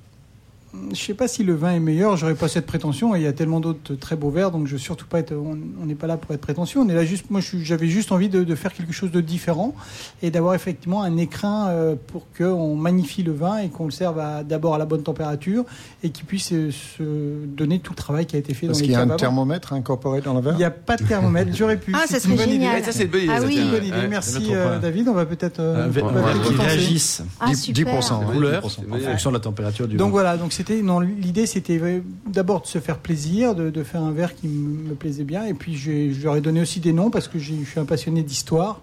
Je 0.90 0.96
sais 0.98 1.12
pas 1.12 1.28
si 1.28 1.44
le 1.44 1.54
vin 1.54 1.72
est 1.72 1.80
meilleur, 1.80 2.16
j'aurais 2.16 2.34
pas 2.34 2.48
cette 2.48 2.64
prétention. 2.64 3.14
Et 3.14 3.18
il 3.18 3.24
y 3.24 3.26
a 3.26 3.34
tellement 3.34 3.60
d'autres 3.60 3.94
très 3.94 4.16
beaux 4.16 4.30
verres, 4.30 4.50
donc 4.50 4.66
je 4.66 4.72
veux 4.72 4.78
surtout 4.78 5.04
pas 5.06 5.18
être. 5.18 5.32
On 5.34 5.84
n'est 5.84 5.94
pas 5.94 6.06
là 6.06 6.16
pour 6.16 6.32
être 6.34 6.40
prétentieux. 6.40 6.80
On 6.80 6.88
est 6.88 6.94
là 6.94 7.04
juste. 7.04 7.26
Moi, 7.30 7.40
j'avais 7.62 7.88
juste 7.88 8.10
envie 8.10 8.30
de, 8.30 8.42
de 8.42 8.54
faire 8.54 8.72
quelque 8.72 8.92
chose 8.92 9.10
de 9.10 9.20
différent 9.20 9.74
et 10.22 10.30
d'avoir 10.30 10.54
effectivement 10.54 11.02
un 11.02 11.18
écrin 11.18 11.68
euh, 11.68 11.94
pour 12.06 12.26
qu'on 12.36 12.74
magnifie 12.74 13.22
le 13.22 13.32
vin 13.32 13.58
et 13.58 13.68
qu'on 13.68 13.84
le 13.84 13.90
serve 13.90 14.18
d'abord 14.48 14.74
à 14.74 14.78
la 14.78 14.86
bonne 14.86 15.02
température 15.02 15.64
et 16.02 16.08
qu'il 16.08 16.24
puisse 16.24 16.52
euh, 16.54 16.70
se 16.70 17.44
donner 17.46 17.78
tout 17.80 17.92
le 17.92 17.96
travail 17.96 18.24
qui 18.24 18.36
a 18.36 18.38
été 18.38 18.54
fait 18.54 18.66
Parce 18.66 18.80
qu'il 18.80 18.92
y 18.92 18.94
a 18.94 19.00
un 19.00 19.02
avant. 19.02 19.16
thermomètre 19.16 19.74
incorporé 19.74 20.22
dans 20.22 20.32
le 20.32 20.40
verre 20.40 20.54
Il 20.54 20.58
n'y 20.58 20.64
a 20.64 20.70
pas 20.70 20.96
de 20.96 21.04
thermomètre. 21.04 21.54
J'aurais 21.54 21.76
pu. 21.78 21.92
Ah, 21.94 22.04
ça 22.08 22.18
serait 22.18 22.32
idée. 22.34 22.44
génial. 22.44 22.82
Ça, 22.82 22.92
c'est 22.92 23.04
une 23.04 23.10
bonne 23.10 23.20
idée. 23.20 23.30
Ah 23.34 23.40
ça, 23.40 23.46
oui. 23.46 23.58
Une 23.58 23.70
bonne 23.70 23.84
idée. 23.84 23.96
Ouais. 23.96 24.08
Merci 24.08 24.46
euh. 24.52 24.78
David. 24.78 25.06
On 25.08 25.12
va 25.12 25.26
peut-être. 25.26 25.60
euh, 25.60 25.84
Un 25.84 25.88
verre, 25.88 26.04
on 26.06 26.12
va 26.12 26.20
un 26.20 26.22
verre 26.22 26.32
peut-être 26.32 26.46
y 26.46 26.48
qui 26.50 26.54
penser. 26.56 26.68
réagisse. 26.68 27.22
Ah, 27.40 27.50
10%, 27.50 27.54
super. 27.56 27.94
ouais, 28.20 28.34
Couleur, 28.34 28.66
10%. 28.66 28.78
en 28.90 28.98
fonction 29.10 29.30
de 29.30 29.34
la 29.36 29.40
température 29.40 29.86
du 29.86 29.96
Donc 29.96 30.06
vin. 30.06 30.12
voilà, 30.12 30.36
donc 30.38 30.52
c'était 30.62 30.82
non 30.82 31.00
l'idée 31.00 31.46
c'était 31.46 31.80
d'abord 32.26 32.60
de 32.62 32.66
se 32.66 32.78
faire 32.78 32.98
plaisir, 32.98 33.54
de, 33.54 33.70
de 33.70 33.82
faire 33.82 34.02
un 34.02 34.12
verre 34.12 34.34
qui 34.34 34.46
me 34.48 34.94
plaisait 34.94 35.24
bien 35.24 35.44
et 35.44 35.54
puis 35.54 35.76
je 35.76 36.22
leur 36.24 36.36
ai 36.36 36.40
donné 36.40 36.60
aussi 36.60 36.80
des 36.80 36.92
noms 36.92 37.10
parce 37.10 37.28
que 37.28 37.38
je 37.38 37.52
suis 37.64 37.80
un 37.80 37.84
passionné 37.84 38.22
d'histoire 38.22 38.80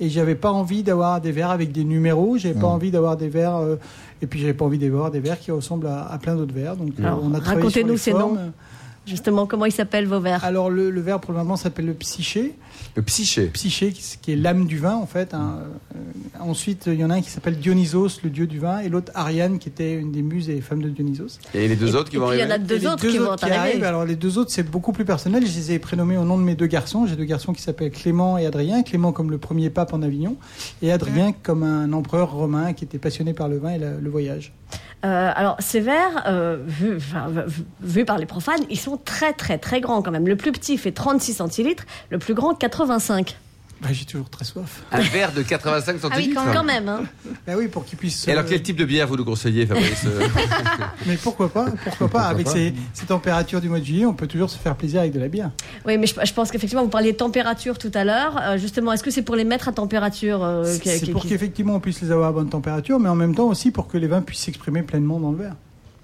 et 0.00 0.08
j'avais 0.08 0.34
pas 0.34 0.50
envie 0.50 0.82
d'avoir 0.82 1.20
des 1.20 1.30
verres 1.30 1.50
avec 1.50 1.72
des 1.72 1.84
numéros, 1.84 2.38
j'avais 2.38 2.54
pas 2.58 2.66
Mm. 2.68 2.76
envie 2.76 2.90
d'avoir 2.90 3.16
des 3.16 3.28
verres 3.28 3.56
euh, 3.56 3.76
et 4.22 4.26
puis 4.26 4.40
j'avais 4.40 4.54
pas 4.54 4.64
envie 4.64 4.78
d'avoir 4.78 5.10
des 5.10 5.20
verres 5.20 5.38
qui 5.38 5.50
ressemblent 5.50 5.86
à, 5.86 6.06
à 6.10 6.18
plein 6.18 6.34
d'autres 6.36 6.54
verres. 6.54 6.76
Donc 6.76 6.92
Alors, 6.98 7.20
on 7.22 7.32
a 7.34 7.38
racontez-nous 7.38 7.96
ces 7.98 8.10
formes. 8.12 8.34
noms. 8.36 8.52
Justement, 9.06 9.46
comment 9.46 9.64
ils 9.66 9.72
s'appellent 9.72 10.06
vos 10.06 10.20
verres? 10.20 10.44
Alors 10.44 10.70
le, 10.70 10.90
le 10.90 11.00
verre 11.00 11.20
pour 11.20 11.32
le 11.32 11.38
moment 11.38 11.56
s'appelle 11.56 11.86
le 11.86 11.94
psyché. 11.94 12.54
Le 12.96 13.02
psyché. 13.02 13.46
Psyché, 13.48 13.92
qui 13.92 14.02
qui 14.22 14.32
est 14.32 14.36
l'âme 14.36 14.66
du 14.66 14.78
vin 14.78 14.94
en 14.94 15.06
fait. 15.06 15.34
hein. 15.34 15.58
Ensuite, 16.40 16.84
il 16.86 16.94
y 16.94 17.04
en 17.04 17.10
a 17.10 17.14
un 17.14 17.20
qui 17.20 17.30
s'appelle 17.30 17.58
Dionysos, 17.58 18.20
le 18.24 18.30
dieu 18.30 18.46
du 18.46 18.58
vin, 18.58 18.78
et 18.80 18.88
l'autre 18.88 19.12
Ariane, 19.14 19.58
qui 19.58 19.68
était 19.68 19.94
une 19.94 20.12
des 20.12 20.22
muses 20.22 20.48
et 20.50 20.60
femmes 20.60 20.82
de 20.82 20.88
Dionysos. 20.88 21.38
Et 21.54 21.68
les 21.68 21.76
deux 21.76 21.94
autres 21.96 22.10
qui 22.10 22.16
Et 22.16 22.18
vont 22.18 22.28
puis 22.28 22.38
il 22.38 22.40
y 22.40 22.42
en 22.44 22.50
arriver 22.50 22.54
a 22.54 22.58
deux 22.78 22.86
autres 22.86 23.02
deux 23.02 23.10
qui 23.10 23.18
vont 23.18 23.24
autres 23.32 23.36
qui 23.46 23.52
arrivent, 23.52 23.58
arriver. 23.74 23.86
Alors 23.86 24.04
les 24.04 24.16
deux 24.16 24.38
autres, 24.38 24.50
c'est 24.50 24.62
beaucoup 24.68 24.92
plus 24.92 25.04
personnel. 25.04 25.46
Je 25.46 25.54
les 25.54 25.72
ai 25.72 25.78
prénommés 25.78 26.16
au 26.16 26.24
nom 26.24 26.38
de 26.38 26.42
mes 26.42 26.54
deux 26.54 26.66
garçons. 26.66 27.06
J'ai 27.06 27.16
deux 27.16 27.24
garçons 27.24 27.52
qui 27.52 27.62
s'appellent 27.62 27.90
Clément 27.90 28.38
et 28.38 28.46
Adrien. 28.46 28.82
Clément 28.82 29.12
comme 29.12 29.30
le 29.30 29.38
premier 29.38 29.70
pape 29.70 29.92
en 29.92 30.02
Avignon, 30.02 30.36
et 30.82 30.92
Adrien 30.92 31.32
comme 31.42 31.62
un 31.62 31.92
empereur 31.92 32.32
romain 32.32 32.72
qui 32.72 32.84
était 32.84 32.98
passionné 32.98 33.32
par 33.34 33.48
le 33.48 33.58
vin 33.58 33.70
et 33.70 33.78
la- 33.78 33.94
le 33.94 34.10
voyage. 34.10 34.52
Euh, 35.04 35.32
alors, 35.34 35.56
ces 35.60 35.80
verres, 35.80 36.24
euh, 36.26 36.58
vus 36.66 36.96
enfin, 36.96 37.28
vu- 37.46 37.64
vus 37.80 38.04
par 38.04 38.18
les 38.18 38.26
profanes, 38.26 38.60
ils 38.68 38.78
sont 38.78 38.98
très 39.02 39.32
très 39.32 39.56
très 39.56 39.80
grands 39.80 40.02
quand 40.02 40.10
même. 40.10 40.28
Le 40.28 40.36
plus 40.36 40.52
petit 40.52 40.76
fait 40.76 40.92
36 40.92 41.32
centilitres, 41.34 41.84
le 42.10 42.18
plus 42.18 42.34
grand 42.34 42.54
85. 42.54 43.36
Bah, 43.80 43.88
J'ai 43.92 44.04
toujours 44.04 44.28
très 44.28 44.44
soif. 44.44 44.82
Un 44.92 45.00
verre 45.00 45.32
de 45.32 45.42
85 45.42 45.90
Ah 45.90 45.94
oui, 45.94 46.00
centilitres. 46.00 46.34
quand 46.44 46.52
Quand 46.52 46.64
même, 46.64 46.88
hein. 46.88 47.02
Bah 47.46 47.54
oui, 47.56 47.68
pour 47.68 47.84
qu'ils 47.86 47.96
puissent. 47.98 48.28
Et 48.28 48.32
alors, 48.32 48.44
euh, 48.44 48.46
quel 48.48 48.62
type 48.62 48.76
de 48.76 48.84
bière 48.84 49.06
vous 49.06 49.16
nous 49.16 49.24
conseillez, 49.24 49.64
Fabrice 49.66 50.04
Euh, 50.04 50.28
Mais 51.06 51.16
pourquoi 51.16 51.48
pas 51.48 51.66
Pourquoi 51.84 52.08
pas 52.08 52.22
Avec 52.24 52.44
pas 52.46 52.52
ces, 52.52 52.74
ces 52.92 53.06
températures 53.06 53.60
du 53.60 53.68
mois 53.70 53.80
de 53.80 53.84
juillet, 53.84 54.04
on 54.04 54.12
peut 54.12 54.26
toujours 54.26 54.50
se 54.50 54.58
faire 54.58 54.76
plaisir 54.76 55.00
avec 55.00 55.12
de 55.12 55.20
la 55.20 55.28
bière. 55.28 55.50
Oui, 55.86 55.96
mais 55.96 56.06
je, 56.06 56.14
je 56.22 56.32
pense 56.34 56.50
qu'effectivement, 56.50 56.82
vous 56.82 56.90
parliez 56.90 57.12
de 57.12 57.16
température 57.16 57.78
tout 57.78 57.90
à 57.94 58.04
l'heure. 58.04 58.38
Euh, 58.42 58.58
justement, 58.58 58.92
est-ce 58.92 59.02
que 59.02 59.10
c'est 59.10 59.22
pour 59.22 59.36
les 59.36 59.44
mettre 59.44 59.68
à 59.68 59.72
température 59.72 60.44
euh, 60.44 60.64
C'est 60.64 61.10
pour 61.10 61.24
qu'effectivement 61.24 61.76
on 61.76 61.80
puisse 61.80 62.02
les 62.02 62.10
avoir 62.12 62.28
à 62.28 62.32
bonne 62.32 62.50
température, 62.50 62.98
mais 63.00 63.08
en 63.08 63.14
même 63.16 63.34
temps 63.34 63.48
aussi 63.48 63.70
pour 63.70 63.88
que 63.88 63.96
les 63.96 64.06
vins 64.08 64.20
puissent 64.20 64.40
s'exprimer 64.40 64.82
pleinement 64.82 65.18
dans 65.18 65.30
le 65.32 65.38
verre. 65.38 65.54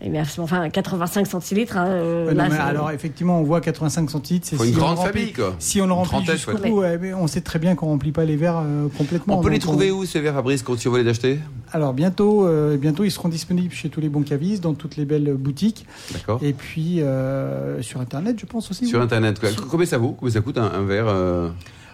Eh 0.02 0.10
bien, 0.10 0.24
enfin, 0.38 0.68
85 0.68 1.26
centilitres. 1.26 1.78
hein, 1.78 1.86
euh, 1.88 2.26
Ouais, 2.26 2.32
non, 2.34 2.42
là, 2.42 2.48
mais 2.50 2.56
c'est- 2.56 2.60
alors 2.60 2.90
effectivement, 2.90 3.40
on 3.40 3.44
voit 3.44 3.62
85 3.62 4.10
centilitres. 4.10 4.46
c'est 4.46 4.56
une 4.56 4.62
si 4.62 4.74
on 4.74 4.78
grande 4.78 4.98
remplit- 4.98 5.12
famille, 5.12 5.32
quoi. 5.32 5.56
Si 5.58 5.80
on 5.80 5.84
le 5.86 5.92
Une 5.92 5.98
remplit 5.98 6.26
jusqu'au 6.26 6.58
bout, 6.58 6.80
ouais, 6.80 6.98
mais 6.98 7.14
on 7.14 7.26
sait 7.26 7.40
très 7.40 7.58
bien 7.58 7.74
qu'on 7.74 7.86
remplit 7.86 8.12
pas 8.12 8.26
les 8.26 8.36
verres 8.36 8.62
euh, 8.62 8.88
complètement. 8.98 9.38
On 9.38 9.42
peut 9.42 9.48
les 9.48 9.58
trouver 9.58 9.90
où, 9.90 10.04
ces 10.04 10.20
verres, 10.20 10.34
Fabrice, 10.34 10.62
quand 10.62 10.78
si 10.78 10.86
on 10.88 10.90
veut 10.92 11.02
les 11.02 11.08
acheter? 11.08 11.38
Alors 11.72 11.94
bientôt, 11.94 12.46
euh, 12.46 12.76
bientôt 12.76 13.04
ils 13.04 13.10
seront 13.10 13.30
disponibles 13.30 13.72
chez 13.72 13.88
tous 13.88 14.00
les 14.02 14.10
bons 14.10 14.22
cavistes, 14.22 14.62
dans 14.62 14.74
toutes 14.74 14.96
les 14.96 15.06
belles 15.06 15.32
boutiques, 15.34 15.86
D'accord. 16.12 16.40
et 16.42 16.52
puis 16.52 17.00
euh, 17.00 17.80
sur 17.80 18.00
Internet, 18.00 18.36
je 18.38 18.44
pense 18.46 18.70
aussi. 18.70 18.86
Sur 18.86 18.98
oui. 18.98 19.04
Internet. 19.06 19.40
quoi. 19.40 19.48
Combien 19.70 19.86
ça 19.86 19.96
vaut? 19.98 20.14
Combien 20.18 20.32
ça 20.34 20.40
coûte 20.42 20.58
un, 20.58 20.70
un 20.72 20.84
verre 20.84 21.06
euh, 21.08 21.48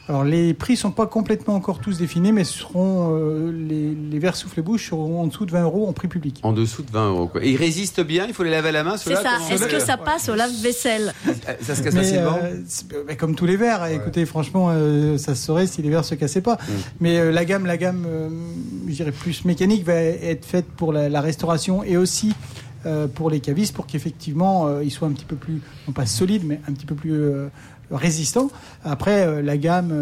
Alors 0.08 0.24
les 0.24 0.52
prix 0.52 0.76
sont 0.76 0.90
pas 0.90 1.06
complètement 1.06 1.54
encore 1.54 1.78
tous 1.78 1.98
définis, 1.98 2.32
mais 2.32 2.42
ce 2.42 2.58
seront 2.58 3.16
euh, 3.16 3.52
les, 3.52 3.94
les 3.94 4.18
verres 4.18 4.34
souffle-bouche 4.34 4.88
seront 4.90 5.20
en 5.20 5.26
dessous 5.28 5.46
de 5.46 5.52
20 5.52 5.62
euros 5.62 5.86
en 5.88 5.92
prix 5.92 6.08
public. 6.08 6.40
en 6.42 6.52
dessous 6.52 6.82
de 6.82 6.90
20 6.90 7.08
euros 7.10 7.26
quoi. 7.28 7.44
Et 7.44 7.50
ils 7.50 7.56
résistent 7.56 8.00
bien 8.04 8.26
Il 8.26 8.34
faut 8.34 8.42
les 8.42 8.50
laver 8.50 8.70
à 8.70 8.72
la 8.72 8.82
main, 8.84 8.96
C'est 8.96 9.14
ça. 9.14 9.38
Est-ce 9.50 9.66
que 9.68 9.78
ça 9.78 9.96
passe 9.96 10.28
au 10.28 10.34
lave-vaisselle 10.34 11.14
Euh, 11.28 11.32
Ça 11.62 11.76
se 11.76 11.82
casse 11.82 11.94
Mais, 11.94 12.00
facilement 12.02 12.38
euh, 12.42 12.56
c'est- 12.66 12.88
bah, 13.06 13.14
comme 13.14 13.36
tous 13.36 13.46
les 13.46 13.56
verres, 13.56 13.86
écoutez, 13.86 14.26
franchement, 14.26 14.68
euh, 14.70 15.18
ça 15.18 15.34
se 15.36 15.44
saurait 15.46 15.66
si 15.68 15.82
les 15.82 15.88
verres 15.90 16.04
se 16.04 16.16
cassaient 16.16 16.40
pas. 16.40 16.54
Mm. 16.56 16.72
Mais 17.00 17.18
euh, 17.18 17.30
la 17.30 17.44
gamme, 17.44 17.66
la 17.66 17.76
gamme, 17.76 18.04
euh, 18.06 18.28
je 18.88 18.94
dirais 18.94 19.12
plus 19.12 19.44
mécanique, 19.44 19.84
va 19.84 19.94
être 19.94 20.44
faite 20.44 20.66
pour 20.76 20.92
la, 20.92 21.08
la 21.08 21.20
restauration 21.20 21.84
et 21.84 21.96
aussi 21.96 22.34
euh, 22.86 23.06
pour 23.08 23.30
les 23.30 23.40
cavistes, 23.40 23.74
pour 23.74 23.86
qu'effectivement 23.86 24.66
euh, 24.66 24.82
ils 24.84 24.90
soient 24.90 25.08
un 25.08 25.12
petit 25.12 25.24
peu 25.24 25.36
plus, 25.36 25.60
non 25.86 25.92
pas 25.92 26.06
solides, 26.06 26.42
mais 26.44 26.60
un 26.68 26.72
petit 26.72 26.86
peu 26.86 26.94
plus 26.94 27.12
euh, 27.12 27.48
résistants. 27.90 28.50
Après, 28.84 29.42
la 29.42 29.56
gamme, 29.58 29.92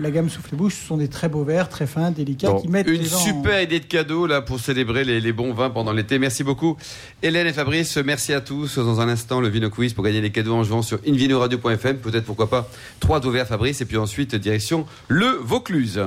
la 0.00 0.10
gamme 0.10 0.28
souffle-bouche, 0.28 0.74
ce 0.74 0.86
sont 0.86 0.96
des 0.96 1.06
très 1.06 1.28
beaux 1.28 1.44
verres, 1.44 1.68
très 1.68 1.86
fins, 1.86 2.10
délicats, 2.10 2.50
Bon, 2.50 2.60
qui 2.60 2.66
mettent 2.68 2.88
une 2.88 3.02
en- 3.02 3.18
super 3.18 3.62
idée 3.62 3.78
de 3.78 3.84
cadeau 3.84 4.26
là 4.26 4.40
pour 4.42 4.58
célébrer 4.58 5.04
les, 5.04 5.20
les 5.20 5.32
bons 5.32 5.52
vins 5.54 5.70
pendant 5.70 5.92
l'été. 5.92 6.18
Merci 6.18 6.42
beaucoup 6.42 6.76
Hélène 7.22 7.46
et 7.46 7.52
Fabrice. 7.52 7.96
Merci 7.98 8.32
à 8.32 8.40
tous. 8.40 8.76
Dans 8.78 9.00
un 9.00 9.08
instant, 9.08 9.40
le 9.40 9.48
Vino 9.48 9.70
Quiz 9.70 9.92
pour 9.94 10.02
gagner 10.04 10.20
les 10.20 10.30
cadeaux 10.32 10.54
en 10.54 10.64
jouant 10.64 10.82
sur 10.82 10.98
invinoradio.fm. 11.06 11.98
Peut-être 11.98 12.24
pourquoi 12.24 12.50
pas 12.50 12.68
trois 12.98 13.20
d'eau 13.20 13.30
vert 13.30 13.46
Fabrice 13.46 13.80
et 13.80 13.84
puis 13.84 13.98
ensuite 13.98 14.34
direction 14.34 14.84
le 15.06 15.26
Vaucluse. 15.40 16.00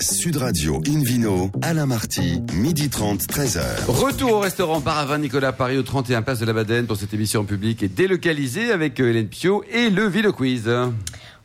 Sud 0.00 0.38
Radio 0.38 0.80
Invino, 0.88 1.50
Alain 1.60 1.84
Marty, 1.84 2.40
midi 2.54 2.88
30, 2.88 3.20
13h. 3.20 3.60
Retour 3.86 4.32
au 4.32 4.38
restaurant 4.38 4.80
Bar 4.80 4.96
à 4.96 5.04
Vin 5.04 5.18
Nicolas 5.18 5.52
Paris 5.52 5.76
au 5.76 5.82
31 5.82 6.22
place 6.22 6.38
de 6.38 6.46
la 6.46 6.54
Madeleine 6.54 6.86
pour 6.86 6.96
cette 6.96 7.12
émission 7.12 7.44
publique 7.44 7.82
et 7.82 7.88
délocalisée 7.88 8.72
avec 8.72 8.98
euh, 8.98 9.10
Hélène 9.10 9.28
Pio 9.28 9.62
et 9.70 9.90
le 9.90 10.06
Vino 10.06 10.32
Quiz. 10.32 10.70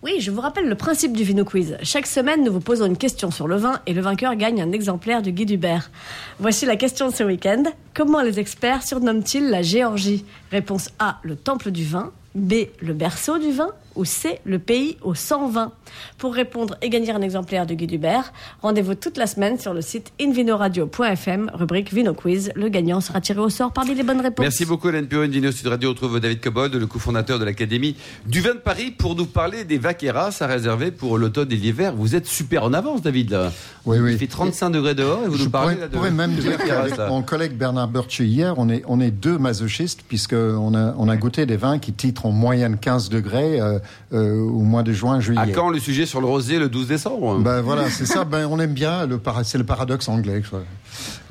Oui, 0.04 0.22
je 0.22 0.32
vous 0.32 0.40
rappelle 0.40 0.70
le 0.70 0.76
principe 0.76 1.12
du 1.12 1.26
Vino 1.26 1.44
Quiz. 1.44 1.78
Chaque 1.84 2.08
semaine, 2.08 2.46
nous 2.46 2.54
vous 2.54 2.62
posons 2.62 2.86
une 2.86 2.98
question 2.98 3.30
sur 3.30 3.50
le 3.50 3.58
vin 3.58 3.82
et 3.88 3.94
le 3.94 4.02
vainqueur 4.02 4.36
gagne 4.36 4.62
un 4.62 4.72
exemplaire 4.72 5.22
du 5.22 5.34
Guide 5.34 5.52
Hubert. 5.52 5.92
Voici 6.40 6.66
la 6.66 6.78
question 6.78 7.10
de 7.10 7.14
ce 7.14 7.24
week-end. 7.24 7.64
Comment 7.94 8.22
les 8.22 8.40
experts 8.40 8.84
surnomment-ils 8.84 9.50
la 9.50 9.64
Géorgie? 9.64 10.24
Réponse 10.52 10.92
A, 11.00 11.20
le 11.24 11.36
temple 11.36 11.72
du 11.72 11.84
vin. 11.84 12.14
B, 12.36 12.68
le 12.82 12.94
berceau 12.94 13.38
du 13.38 13.52
vin. 13.52 13.70
Ou 13.96 14.04
C, 14.04 14.40
le 14.44 14.60
pays 14.60 14.98
aux 15.04 15.16
120. 15.16 15.72
Pour 16.18 16.34
répondre 16.34 16.76
et 16.82 16.90
gagner 16.90 17.12
un 17.12 17.22
exemplaire 17.22 17.66
du 17.66 17.78
Guide 17.78 17.94
Hubert, 17.94 18.34
rendez-vous 18.62 18.94
toute 18.94 19.16
la 19.16 19.26
semaine 19.26 19.58
sur 19.58 19.74
le 19.74 19.82
site 19.82 20.12
invinoradio.fm, 20.20 21.52
rubrique 21.54 21.94
Vino 21.94 22.14
Quiz. 22.14 22.52
Le 22.56 22.68
gagnant 22.68 23.00
sera 23.00 23.22
tiré 23.22 23.40
au 23.40 23.50
sort 23.50 23.72
parmi 23.72 23.96
les 23.96 24.04
bonnes 24.04 24.20
réponses. 24.20 24.44
Merci 24.44 24.66
beaucoup 24.66 24.90
Hélène 24.90 25.08
Pio. 25.08 25.22
Invino 25.22 25.50
Sud 25.52 25.68
Radio 25.68 25.90
retrouve 25.90 26.20
David 26.20 26.42
Cobold, 26.42 26.76
le 26.76 26.88
cofondateur 26.88 27.40
de 27.40 27.46
l'Académie 27.46 27.96
du 28.26 28.42
vin 28.42 28.56
de 28.56 28.60
Paris 28.60 28.92
pour 28.92 29.16
nous 29.16 29.28
parler 29.28 29.64
des 29.64 29.78
vaqueras 29.78 30.36
à 30.42 30.48
réserver 30.48 30.92
pour 30.92 31.18
l'automne 31.18 31.52
et 31.54 31.56
l'hiver. 31.56 31.96
Vous 31.96 32.16
êtes 32.16 32.28
super 32.28 32.66
en 32.66 32.74
avance 32.74 33.02
David 33.02 33.30
là. 33.30 33.54
Oui, 33.86 34.00
oui. 34.00 34.12
Il 34.14 34.18
fait 34.18 34.28
35 34.28 34.72
degrés 34.72 34.96
dehors 34.96 35.24
et 35.24 35.30
vous 35.30 35.38
Je 35.38 35.46
nous 35.46 35.50
parlez 35.50 35.76
pourrais, 35.76 35.82
là, 35.82 35.88
de 35.88 35.96
pourrais 35.96 36.12
même 36.12 36.36
de 36.36 36.42
dire 36.42 36.58
qu'avec 36.58 36.98
mon 37.08 37.22
collègue 37.22 37.54
Bernard 37.54 37.88
Burchi 37.88 38.26
hier, 38.26 38.56
on 38.58 38.68
est, 38.68 38.84
on 38.88 39.00
est 39.00 39.12
deux 39.12 39.38
masochistes 39.38 40.02
puisqu'on 40.06 40.74
a, 40.76 40.94
on 40.98 41.08
a 41.08 41.16
goûté 41.16 41.46
des 41.46 41.56
vins 41.56 41.80
qui 41.80 41.94
titrent 41.94 42.25
en 42.26 42.32
moyenne 42.32 42.78
15 42.78 43.10
degrés 43.10 43.60
euh, 43.60 43.80
euh, 44.14 44.40
au 44.40 44.62
mois 44.62 44.84
de 44.84 44.92
juin, 44.92 45.20
juillet. 45.20 45.40
À 45.40 45.48
quand 45.48 45.70
le 45.70 45.80
sujet 45.80 46.06
sur 46.06 46.22
le 46.22 46.28
rosé 46.28 46.60
le 46.60 46.70
12 46.70 46.88
décembre? 46.88 47.40
Ben 47.40 47.62
voilà, 47.62 47.90
c'est 47.90 48.06
ça. 48.06 48.26
Ben 48.26 48.48
on 48.50 48.60
aime 48.60 48.74
bien 48.74 49.06
le 49.06 49.20
c'est 49.44 49.58
le 49.58 49.64
paradoxe 49.64 50.10
anglais. 50.10 50.42
quoi. 50.50 50.64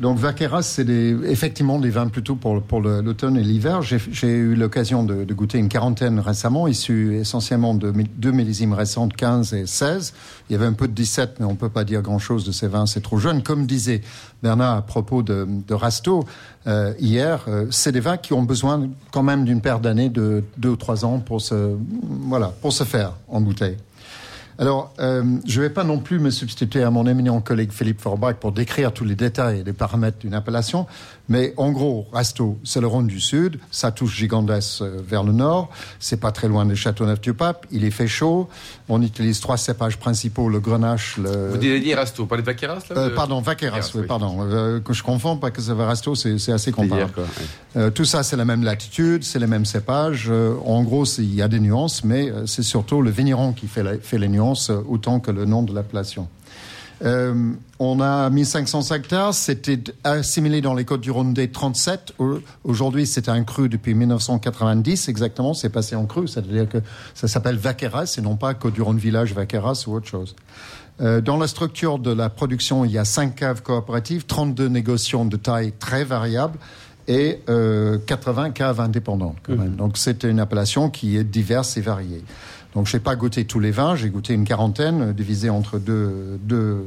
Donc 0.00 0.18
Vaqueras, 0.18 0.62
c'est 0.62 0.88
effectivement 0.88 1.78
des 1.78 1.90
vins 1.90 2.08
plutôt 2.08 2.36
pour 2.36 2.62
pour 2.62 2.80
l'automne 2.80 3.36
et 3.36 3.42
l'hiver. 3.42 3.82
J'ai 3.82 4.28
eu 4.28 4.54
l'occasion 4.54 5.04
de, 5.04 5.24
de 5.24 5.34
goûter 5.34 5.58
une 5.58 5.68
quarantaine 5.68 6.18
récemment, 6.20 6.68
issus 6.68 7.16
essentiellement 7.16 7.74
de 7.74 7.92
deux 8.16 8.32
millésimes 8.32 8.72
récentes, 8.72 9.14
15 9.14 9.54
et 9.54 9.66
16. 9.66 10.14
Il 10.48 10.52
y 10.52 10.56
avait 10.56 10.66
un 10.66 10.72
peu 10.72 10.88
de 10.88 10.92
17, 10.92 11.36
mais 11.40 11.46
on 11.46 11.56
peut 11.56 11.68
pas 11.68 11.84
dire 11.84 12.02
grand 12.02 12.18
chose 12.18 12.44
de 12.44 12.52
ces 12.52 12.68
vins, 12.68 12.86
c'est 12.86 13.02
trop 13.02 13.18
jeune. 13.18 13.42
Comme 13.42 13.66
disait 13.66 14.02
Bernard 14.42 14.76
à 14.76 14.82
propos 14.82 15.22
de, 15.22 15.46
de 15.66 15.74
Rasto 15.74 16.24
euh, 16.66 16.94
hier, 16.98 17.44
euh, 17.48 17.66
c'est 17.70 17.92
des 17.92 18.00
vins 18.00 18.16
qui 18.16 18.32
ont 18.32 18.42
besoin 18.42 18.88
quand 19.10 19.22
même 19.22 19.44
d'une 19.44 19.60
paire 19.60 19.80
d'années, 19.80 20.08
de 20.08 20.42
deux 20.56 20.70
ou 20.70 20.76
trois 20.76 21.04
ans 21.04 21.18
pour 21.18 21.40
se 21.40 21.76
voilà 22.28 22.52
pour 22.60 22.72
se 22.72 22.84
faire 22.84 23.12
en 23.28 23.40
bouteille. 23.40 23.76
Alors, 24.58 24.92
euh, 25.00 25.22
je 25.46 25.60
ne 25.60 25.66
vais 25.66 25.70
pas 25.70 25.82
non 25.84 25.98
plus 25.98 26.18
me 26.18 26.30
substituer 26.30 26.82
à 26.82 26.90
mon 26.90 27.06
éminent 27.06 27.40
collègue 27.40 27.72
Philippe 27.72 28.00
Forbach 28.00 28.34
pour 28.36 28.52
décrire 28.52 28.92
tous 28.92 29.04
les 29.04 29.16
détails 29.16 29.60
et 29.60 29.64
les 29.64 29.72
paramètres 29.72 30.18
d'une 30.18 30.34
appellation, 30.34 30.86
mais 31.28 31.54
en 31.56 31.72
gros, 31.72 32.06
Rasto, 32.12 32.58
c'est 32.62 32.80
le 32.80 32.86
Rhône 32.86 33.06
du 33.08 33.18
Sud, 33.20 33.58
ça 33.70 33.90
touche 33.90 34.14
Gigandès 34.16 34.60
euh, 34.80 35.00
vers 35.04 35.24
le 35.24 35.32
nord, 35.32 35.70
c'est 35.98 36.20
pas 36.20 36.30
très 36.30 36.46
loin 36.48 36.66
de 36.66 36.74
Châteauneuf-du-Pape, 36.74 37.66
il 37.72 37.84
y 37.84 37.90
fait 37.90 38.06
chaud, 38.06 38.48
on 38.88 39.02
utilise 39.02 39.40
trois 39.40 39.56
cépages 39.56 39.98
principaux, 39.98 40.48
le 40.48 40.60
Grenache, 40.60 41.16
le... 41.16 41.48
Vous 41.48 41.56
dire 41.56 41.96
Rasto, 41.96 42.26
pas 42.26 42.36
les 42.36 42.42
vaqueras 42.42 42.74
là 42.74 42.80
Euh, 42.96 43.10
pardon, 43.14 43.40
Vaqueras, 43.40 43.70
Vaqueras, 43.76 43.90
oui, 43.94 44.00
oui. 44.02 44.06
pardon, 44.06 44.36
euh, 44.40 44.80
que 44.80 44.92
je 44.92 45.02
confonds, 45.02 45.36
pas 45.36 45.50
que 45.50 45.60
c'est 45.60 45.72
Rasto, 45.72 46.14
c'est 46.14 46.38
c'est 46.38 46.52
assez 46.52 46.70
hier, 46.70 46.76
comparable. 46.76 47.12
quoi. 47.12 47.24
Euh, 47.76 47.90
tout 47.90 48.04
ça, 48.04 48.22
c'est 48.22 48.36
la 48.36 48.44
même 48.44 48.62
latitude, 48.62 49.24
c'est 49.24 49.38
les 49.40 49.46
mêmes 49.48 49.64
cépages. 49.64 50.26
Euh, 50.30 50.54
en 50.64 50.82
gros, 50.84 51.04
il 51.18 51.34
y 51.34 51.42
a 51.42 51.48
des 51.48 51.58
nuances, 51.60 52.04
mais 52.04 52.30
euh, 52.30 52.46
c'est 52.46 52.62
surtout 52.62 53.02
le 53.02 53.10
vigneron 53.10 53.52
qui 53.52 53.66
fait, 53.66 53.82
la- 53.82 53.98
fait 53.98 54.18
les 54.18 54.28
nuances 54.28 54.70
euh, 54.70 54.80
autant 54.88 55.18
que 55.18 55.30
le 55.32 55.44
nom 55.44 55.62
de 55.62 55.74
l'appellation. 55.74 56.28
Euh, 57.04 57.50
on 57.80 58.00
a 58.00 58.30
1500 58.30 58.94
hectares, 58.94 59.34
c'était 59.34 59.80
assimilé 60.04 60.60
dans 60.60 60.74
les 60.74 60.84
Côtes-du-Rhône 60.84 61.34
des 61.34 61.50
37. 61.50 62.12
Au- 62.18 62.38
Aujourd'hui, 62.62 63.04
c'est 63.08 63.28
un 63.28 63.42
cru 63.42 63.68
depuis 63.68 63.94
1990 63.94 65.08
exactement, 65.08 65.54
c'est 65.54 65.70
passé 65.70 65.96
en 65.96 66.06
cru, 66.06 66.28
c'est-à-dire 66.28 66.68
que 66.68 66.78
ça 67.14 67.26
s'appelle 67.26 67.56
Vaqueras 67.56 68.14
et 68.16 68.20
non 68.20 68.36
pas 68.36 68.54
Côte-du-Rhône 68.54 68.98
Village 68.98 69.34
Vaqueras 69.34 69.84
ou 69.88 69.94
autre 69.94 70.06
chose. 70.06 70.36
Euh, 71.00 71.20
dans 71.20 71.36
la 71.36 71.48
structure 71.48 71.98
de 71.98 72.12
la 72.12 72.30
production, 72.30 72.84
il 72.84 72.92
y 72.92 72.98
a 72.98 73.04
cinq 73.04 73.34
caves 73.34 73.62
coopératives, 73.62 74.26
32 74.26 74.68
négociants 74.68 75.24
de 75.24 75.36
taille 75.36 75.72
très 75.80 76.04
variable 76.04 76.56
et 77.08 77.40
euh, 77.48 77.98
80 78.06 78.50
caves 78.50 78.80
indépendantes. 78.80 79.36
Quand 79.42 79.56
même. 79.56 79.76
Donc 79.76 79.98
c'est 79.98 80.24
une 80.24 80.40
appellation 80.40 80.90
qui 80.90 81.16
est 81.16 81.24
diverse 81.24 81.76
et 81.76 81.80
variée. 81.80 82.22
Donc 82.74 82.86
j'ai 82.86 82.98
pas 82.98 83.16
goûté 83.16 83.44
tous 83.44 83.60
les 83.60 83.70
vins, 83.70 83.94
j'ai 83.94 84.10
goûté 84.10 84.34
une 84.34 84.44
quarantaine 84.44 85.02
euh, 85.02 85.12
divisée 85.12 85.50
entre 85.50 85.78
deux, 85.78 86.38
deux 86.42 86.84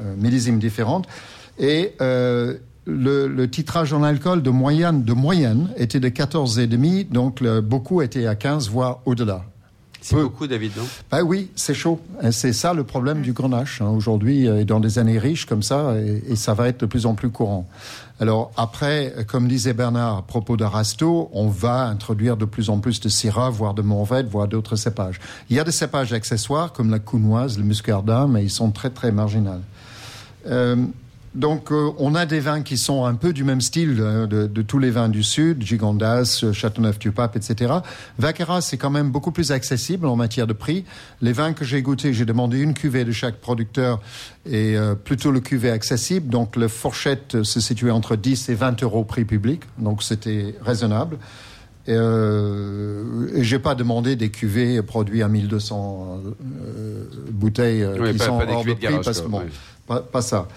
euh, 0.00 0.14
millésimes 0.16 0.58
différentes. 0.58 1.06
Et 1.58 1.92
euh, 2.00 2.54
le, 2.86 3.26
le 3.26 3.50
titrage 3.50 3.92
en 3.92 4.02
alcool 4.02 4.42
de 4.42 4.50
moyenne, 4.50 5.02
de 5.02 5.12
moyenne 5.12 5.70
était 5.76 6.00
de 6.00 6.08
14,5, 6.08 7.08
donc 7.08 7.40
le, 7.40 7.60
beaucoup 7.60 8.02
étaient 8.02 8.26
à 8.26 8.34
15, 8.34 8.68
voire 8.68 9.00
au-delà. 9.06 9.44
C'est 10.04 10.16
beaucoup, 10.16 10.46
David, 10.46 10.76
non? 10.76 10.84
Ben 11.10 11.22
oui, 11.22 11.48
c'est 11.56 11.72
chaud. 11.72 11.98
C'est 12.30 12.52
ça 12.52 12.74
le 12.74 12.84
problème 12.84 13.22
du 13.22 13.32
grenache 13.32 13.80
hein, 13.80 13.88
aujourd'hui, 13.88 14.46
euh, 14.46 14.60
et 14.60 14.66
dans 14.66 14.78
des 14.78 14.98
années 14.98 15.18
riches 15.18 15.46
comme 15.46 15.62
ça, 15.62 15.94
et, 15.96 16.32
et 16.32 16.36
ça 16.36 16.52
va 16.52 16.68
être 16.68 16.80
de 16.80 16.86
plus 16.86 17.06
en 17.06 17.14
plus 17.14 17.30
courant. 17.30 17.66
Alors 18.20 18.52
après, 18.58 19.14
comme 19.26 19.48
disait 19.48 19.72
Bernard 19.72 20.18
à 20.18 20.22
propos 20.22 20.58
d'Arasto, 20.58 21.30
on 21.32 21.48
va 21.48 21.86
introduire 21.86 22.36
de 22.36 22.44
plus 22.44 22.68
en 22.68 22.80
plus 22.80 23.00
de 23.00 23.08
Syrah, 23.08 23.48
voire 23.48 23.72
de 23.72 23.80
Mourvèdre, 23.80 24.28
voire 24.28 24.46
d'autres 24.46 24.76
cépages. 24.76 25.18
Il 25.48 25.56
y 25.56 25.58
a 25.58 25.64
des 25.64 25.72
cépages 25.72 26.12
accessoires 26.12 26.72
comme 26.72 26.90
la 26.90 26.98
counoise, 26.98 27.56
le 27.56 27.64
muscardin, 27.64 28.28
mais 28.28 28.44
ils 28.44 28.50
sont 28.50 28.70
très 28.72 28.90
très 28.90 29.10
marginaux. 29.10 29.62
Euh, 30.46 30.76
donc, 31.34 31.72
euh, 31.72 31.90
on 31.98 32.14
a 32.14 32.26
des 32.26 32.38
vins 32.40 32.62
qui 32.62 32.78
sont 32.78 33.04
un 33.04 33.14
peu 33.14 33.32
du 33.32 33.42
même 33.42 33.60
style 33.60 33.96
euh, 34.00 34.26
de, 34.26 34.46
de 34.46 34.62
tous 34.62 34.78
les 34.78 34.90
vins 34.90 35.08
du 35.08 35.22
Sud, 35.22 35.62
Gigondas, 35.62 36.44
Châteauneuf-du-Pape, 36.52 37.34
etc. 37.36 37.74
Vaquera, 38.18 38.60
c'est 38.60 38.76
quand 38.76 38.90
même 38.90 39.10
beaucoup 39.10 39.32
plus 39.32 39.50
accessible 39.50 40.06
en 40.06 40.14
matière 40.16 40.46
de 40.46 40.52
prix. 40.52 40.84
Les 41.22 41.32
vins 41.32 41.52
que 41.52 41.64
j'ai 41.64 41.82
goûtés, 41.82 42.12
j'ai 42.12 42.24
demandé 42.24 42.58
une 42.60 42.74
cuvée 42.74 43.04
de 43.04 43.12
chaque 43.12 43.36
producteur 43.40 44.00
et 44.46 44.76
euh, 44.76 44.94
plutôt 44.94 45.30
le 45.32 45.40
cuvée 45.40 45.70
accessible. 45.70 46.28
Donc, 46.28 46.54
le 46.56 46.68
fourchette 46.68 47.42
se 47.42 47.58
situait 47.60 47.90
entre 47.90 48.14
10 48.16 48.48
et 48.50 48.54
20 48.54 48.82
euros 48.84 49.02
prix 49.04 49.24
public. 49.24 49.62
Donc, 49.78 50.02
c'était 50.02 50.54
raisonnable. 50.64 51.18
Et, 51.86 51.92
euh, 51.92 53.42
j'ai 53.42 53.58
pas 53.58 53.74
demandé 53.74 54.16
des 54.16 54.30
cuvées 54.30 54.80
produits 54.82 55.22
à 55.22 55.28
1200 55.28 56.20
euh, 56.66 57.04
bouteilles 57.30 57.82
euh, 57.82 57.96
Oui, 58.00 58.12
qui 58.12 58.18
pas- 58.18 58.24
sont 58.24 58.38
pas 58.38 58.46
des 58.46 58.52
hors 58.52 58.64
de 58.64 58.68
de 58.70 58.74
prix 58.74 58.82
garage, 58.84 59.04
parce 59.04 59.20
que 59.20 59.28
bon. 59.28 59.42
Pas, 59.86 60.00
pas 60.00 60.22
ça. 60.22 60.48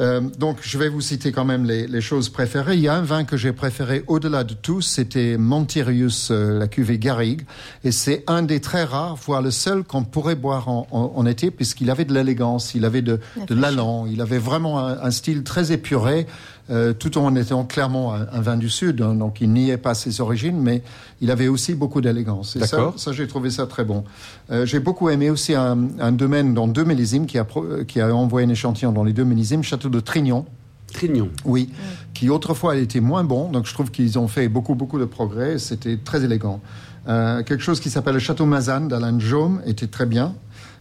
Euh, 0.00 0.20
donc, 0.38 0.58
je 0.60 0.76
vais 0.78 0.88
vous 0.88 1.00
citer 1.00 1.32
quand 1.32 1.44
même 1.44 1.64
les, 1.64 1.86
les 1.86 2.00
choses 2.00 2.28
préférées. 2.28 2.74
Il 2.74 2.80
y 2.80 2.88
a 2.88 2.94
un 2.96 3.02
vin 3.02 3.24
que 3.24 3.36
j'ai 3.36 3.52
préféré 3.52 4.04
au-delà 4.08 4.44
de 4.44 4.54
tout, 4.54 4.80
c'était 4.80 5.36
Montirius, 5.38 6.28
euh, 6.30 6.58
la 6.58 6.68
cuvée 6.68 6.98
Garrigue. 6.98 7.42
Et 7.82 7.92
c'est 7.92 8.24
un 8.26 8.42
des 8.42 8.60
très 8.60 8.84
rares, 8.84 9.16
voire 9.16 9.40
le 9.40 9.50
seul 9.50 9.84
qu'on 9.84 10.04
pourrait 10.04 10.34
boire 10.34 10.68
en, 10.68 10.86
en- 10.90 11.12
en 11.16 11.26
été, 11.26 11.50
puisqu'il 11.50 11.90
avait 11.90 12.04
de 12.04 12.12
l'élégance, 12.12 12.74
il 12.74 12.84
avait 12.84 13.02
de, 13.02 13.20
de 13.46 13.54
l'allant, 13.54 14.06
il 14.06 14.20
avait 14.20 14.38
vraiment 14.38 14.78
un, 14.80 14.98
un 15.02 15.10
style 15.10 15.42
très 15.44 15.72
épuré, 15.72 16.26
euh, 16.70 16.92
tout 16.94 17.18
en 17.18 17.34
étant 17.36 17.64
clairement 17.64 18.14
un, 18.14 18.26
un 18.32 18.40
vin 18.40 18.56
du 18.56 18.70
Sud. 18.70 19.02
hein. 19.02 19.14
donc, 19.14 19.40
il 19.40 19.52
niait 19.52 19.76
pas 19.76 19.94
ses 19.94 20.20
origines, 20.20 20.58
mais 20.60 20.82
il 21.20 21.30
avait 21.30 21.48
aussi 21.48 21.74
beaucoup 21.74 22.00
d'élégance. 22.00 22.56
Et 22.56 22.60
ça, 22.60 22.76
D'accord. 22.78 22.94
ça 22.98 23.12
j'ai 23.12 23.26
trouvé 23.26 23.50
ça 23.50 23.66
très 23.66 23.84
bon. 23.84 24.04
Euh, 24.50 24.64
j'ai 24.66 24.80
beaucoup 24.80 25.08
aimé 25.10 25.30
aussi 25.30 25.54
un, 25.54 25.78
un 26.00 26.12
domaine 26.12 26.52
dans 26.54 26.66
deux 26.66 26.84
millésimes 26.84 27.26
qui 27.26 27.38
a, 27.38 27.44
pro- 27.44 27.64
euh, 27.64 27.84
qui 27.84 28.00
a 28.00 28.14
envoyé 28.14 28.46
un 28.46 28.50
échantillon 28.50 28.73
dans 28.82 29.04
les 29.04 29.12
deux 29.12 29.24
millésimes, 29.24 29.62
Château 29.62 29.88
de 29.88 30.00
Trignon. 30.00 30.44
Trignon. 30.92 31.28
Oui, 31.44 31.70
qui 32.12 32.28
autrefois 32.30 32.76
était 32.76 33.00
moins 33.00 33.24
bon, 33.24 33.50
donc 33.50 33.66
je 33.66 33.74
trouve 33.74 33.90
qu'ils 33.90 34.18
ont 34.18 34.28
fait 34.28 34.48
beaucoup, 34.48 34.74
beaucoup 34.74 34.98
de 34.98 35.04
progrès, 35.04 35.58
c'était 35.58 35.96
très 35.96 36.24
élégant. 36.24 36.60
Euh, 37.08 37.42
quelque 37.42 37.62
chose 37.62 37.80
qui 37.80 37.90
s'appelle 37.90 38.14
le 38.14 38.20
Château 38.20 38.46
Mazane 38.46 38.88
d'Alain 38.88 39.18
Jaume 39.18 39.60
était 39.66 39.88
très 39.88 40.06
bien. 40.06 40.34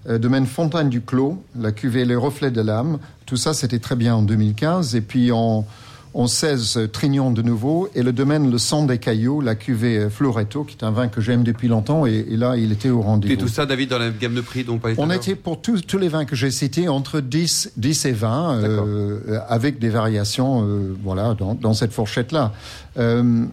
Euh, 0.07 0.17
domaine 0.17 0.45
Fontaine 0.45 0.89
du 0.89 1.01
Clos, 1.01 1.41
la 1.57 1.71
cuvée 1.71 2.05
Les 2.05 2.15
Reflets 2.15 2.51
de 2.51 2.61
l'âme, 2.61 2.99
tout 3.25 3.37
ça 3.37 3.53
c'était 3.53 3.79
très 3.79 3.95
bien 3.95 4.15
en 4.15 4.21
2015. 4.21 4.95
Et 4.95 5.01
puis 5.01 5.31
en, 5.31 5.65
16, 6.27 6.77
euh, 6.77 6.87
Trignon 6.87 7.31
de 7.31 7.41
nouveau, 7.41 7.89
et 7.95 8.03
le 8.03 8.13
domaine 8.13 8.51
Le 8.51 8.57
Sang 8.57 8.85
des 8.85 8.97
Cailloux, 8.99 9.41
la 9.41 9.55
cuvée 9.55 9.97
euh, 9.97 10.09
Floretto, 10.09 10.63
qui 10.63 10.77
est 10.79 10.83
un 10.83 10.91
vin 10.91 11.07
que 11.07 11.21
j'aime 11.21 11.43
depuis 11.43 11.67
longtemps, 11.67 12.05
et, 12.05 12.25
et 12.29 12.37
là 12.37 12.55
il 12.55 12.71
était 12.71 12.89
au 12.89 13.01
Et 13.01 13.03
rendez-vous. 13.03 13.41
tout 13.41 13.47
ça, 13.47 13.65
David, 13.65 13.89
dans 13.89 13.97
la 13.97 14.09
gamme 14.11 14.35
de 14.35 14.41
prix 14.41 14.63
dont 14.63 14.79
on 14.83 14.93
On 14.97 15.09
était 15.11 15.35
pour 15.35 15.61
tous, 15.61 15.81
tous 15.81 15.97
les 15.97 16.07
vins 16.09 16.25
que 16.25 16.35
j'ai 16.35 16.51
cités 16.51 16.87
entre 16.87 17.19
10, 17.19 17.73
10 17.77 18.05
et 18.05 18.11
20, 18.11 18.53
euh, 18.63 19.39
avec 19.47 19.79
des 19.79 19.89
variations 19.89 20.63
euh, 20.63 20.95
voilà, 21.03 21.33
dans, 21.33 21.55
dans 21.55 21.73
cette 21.73 21.91
fourchette-là. 21.93 22.51
Euh, 22.97 23.45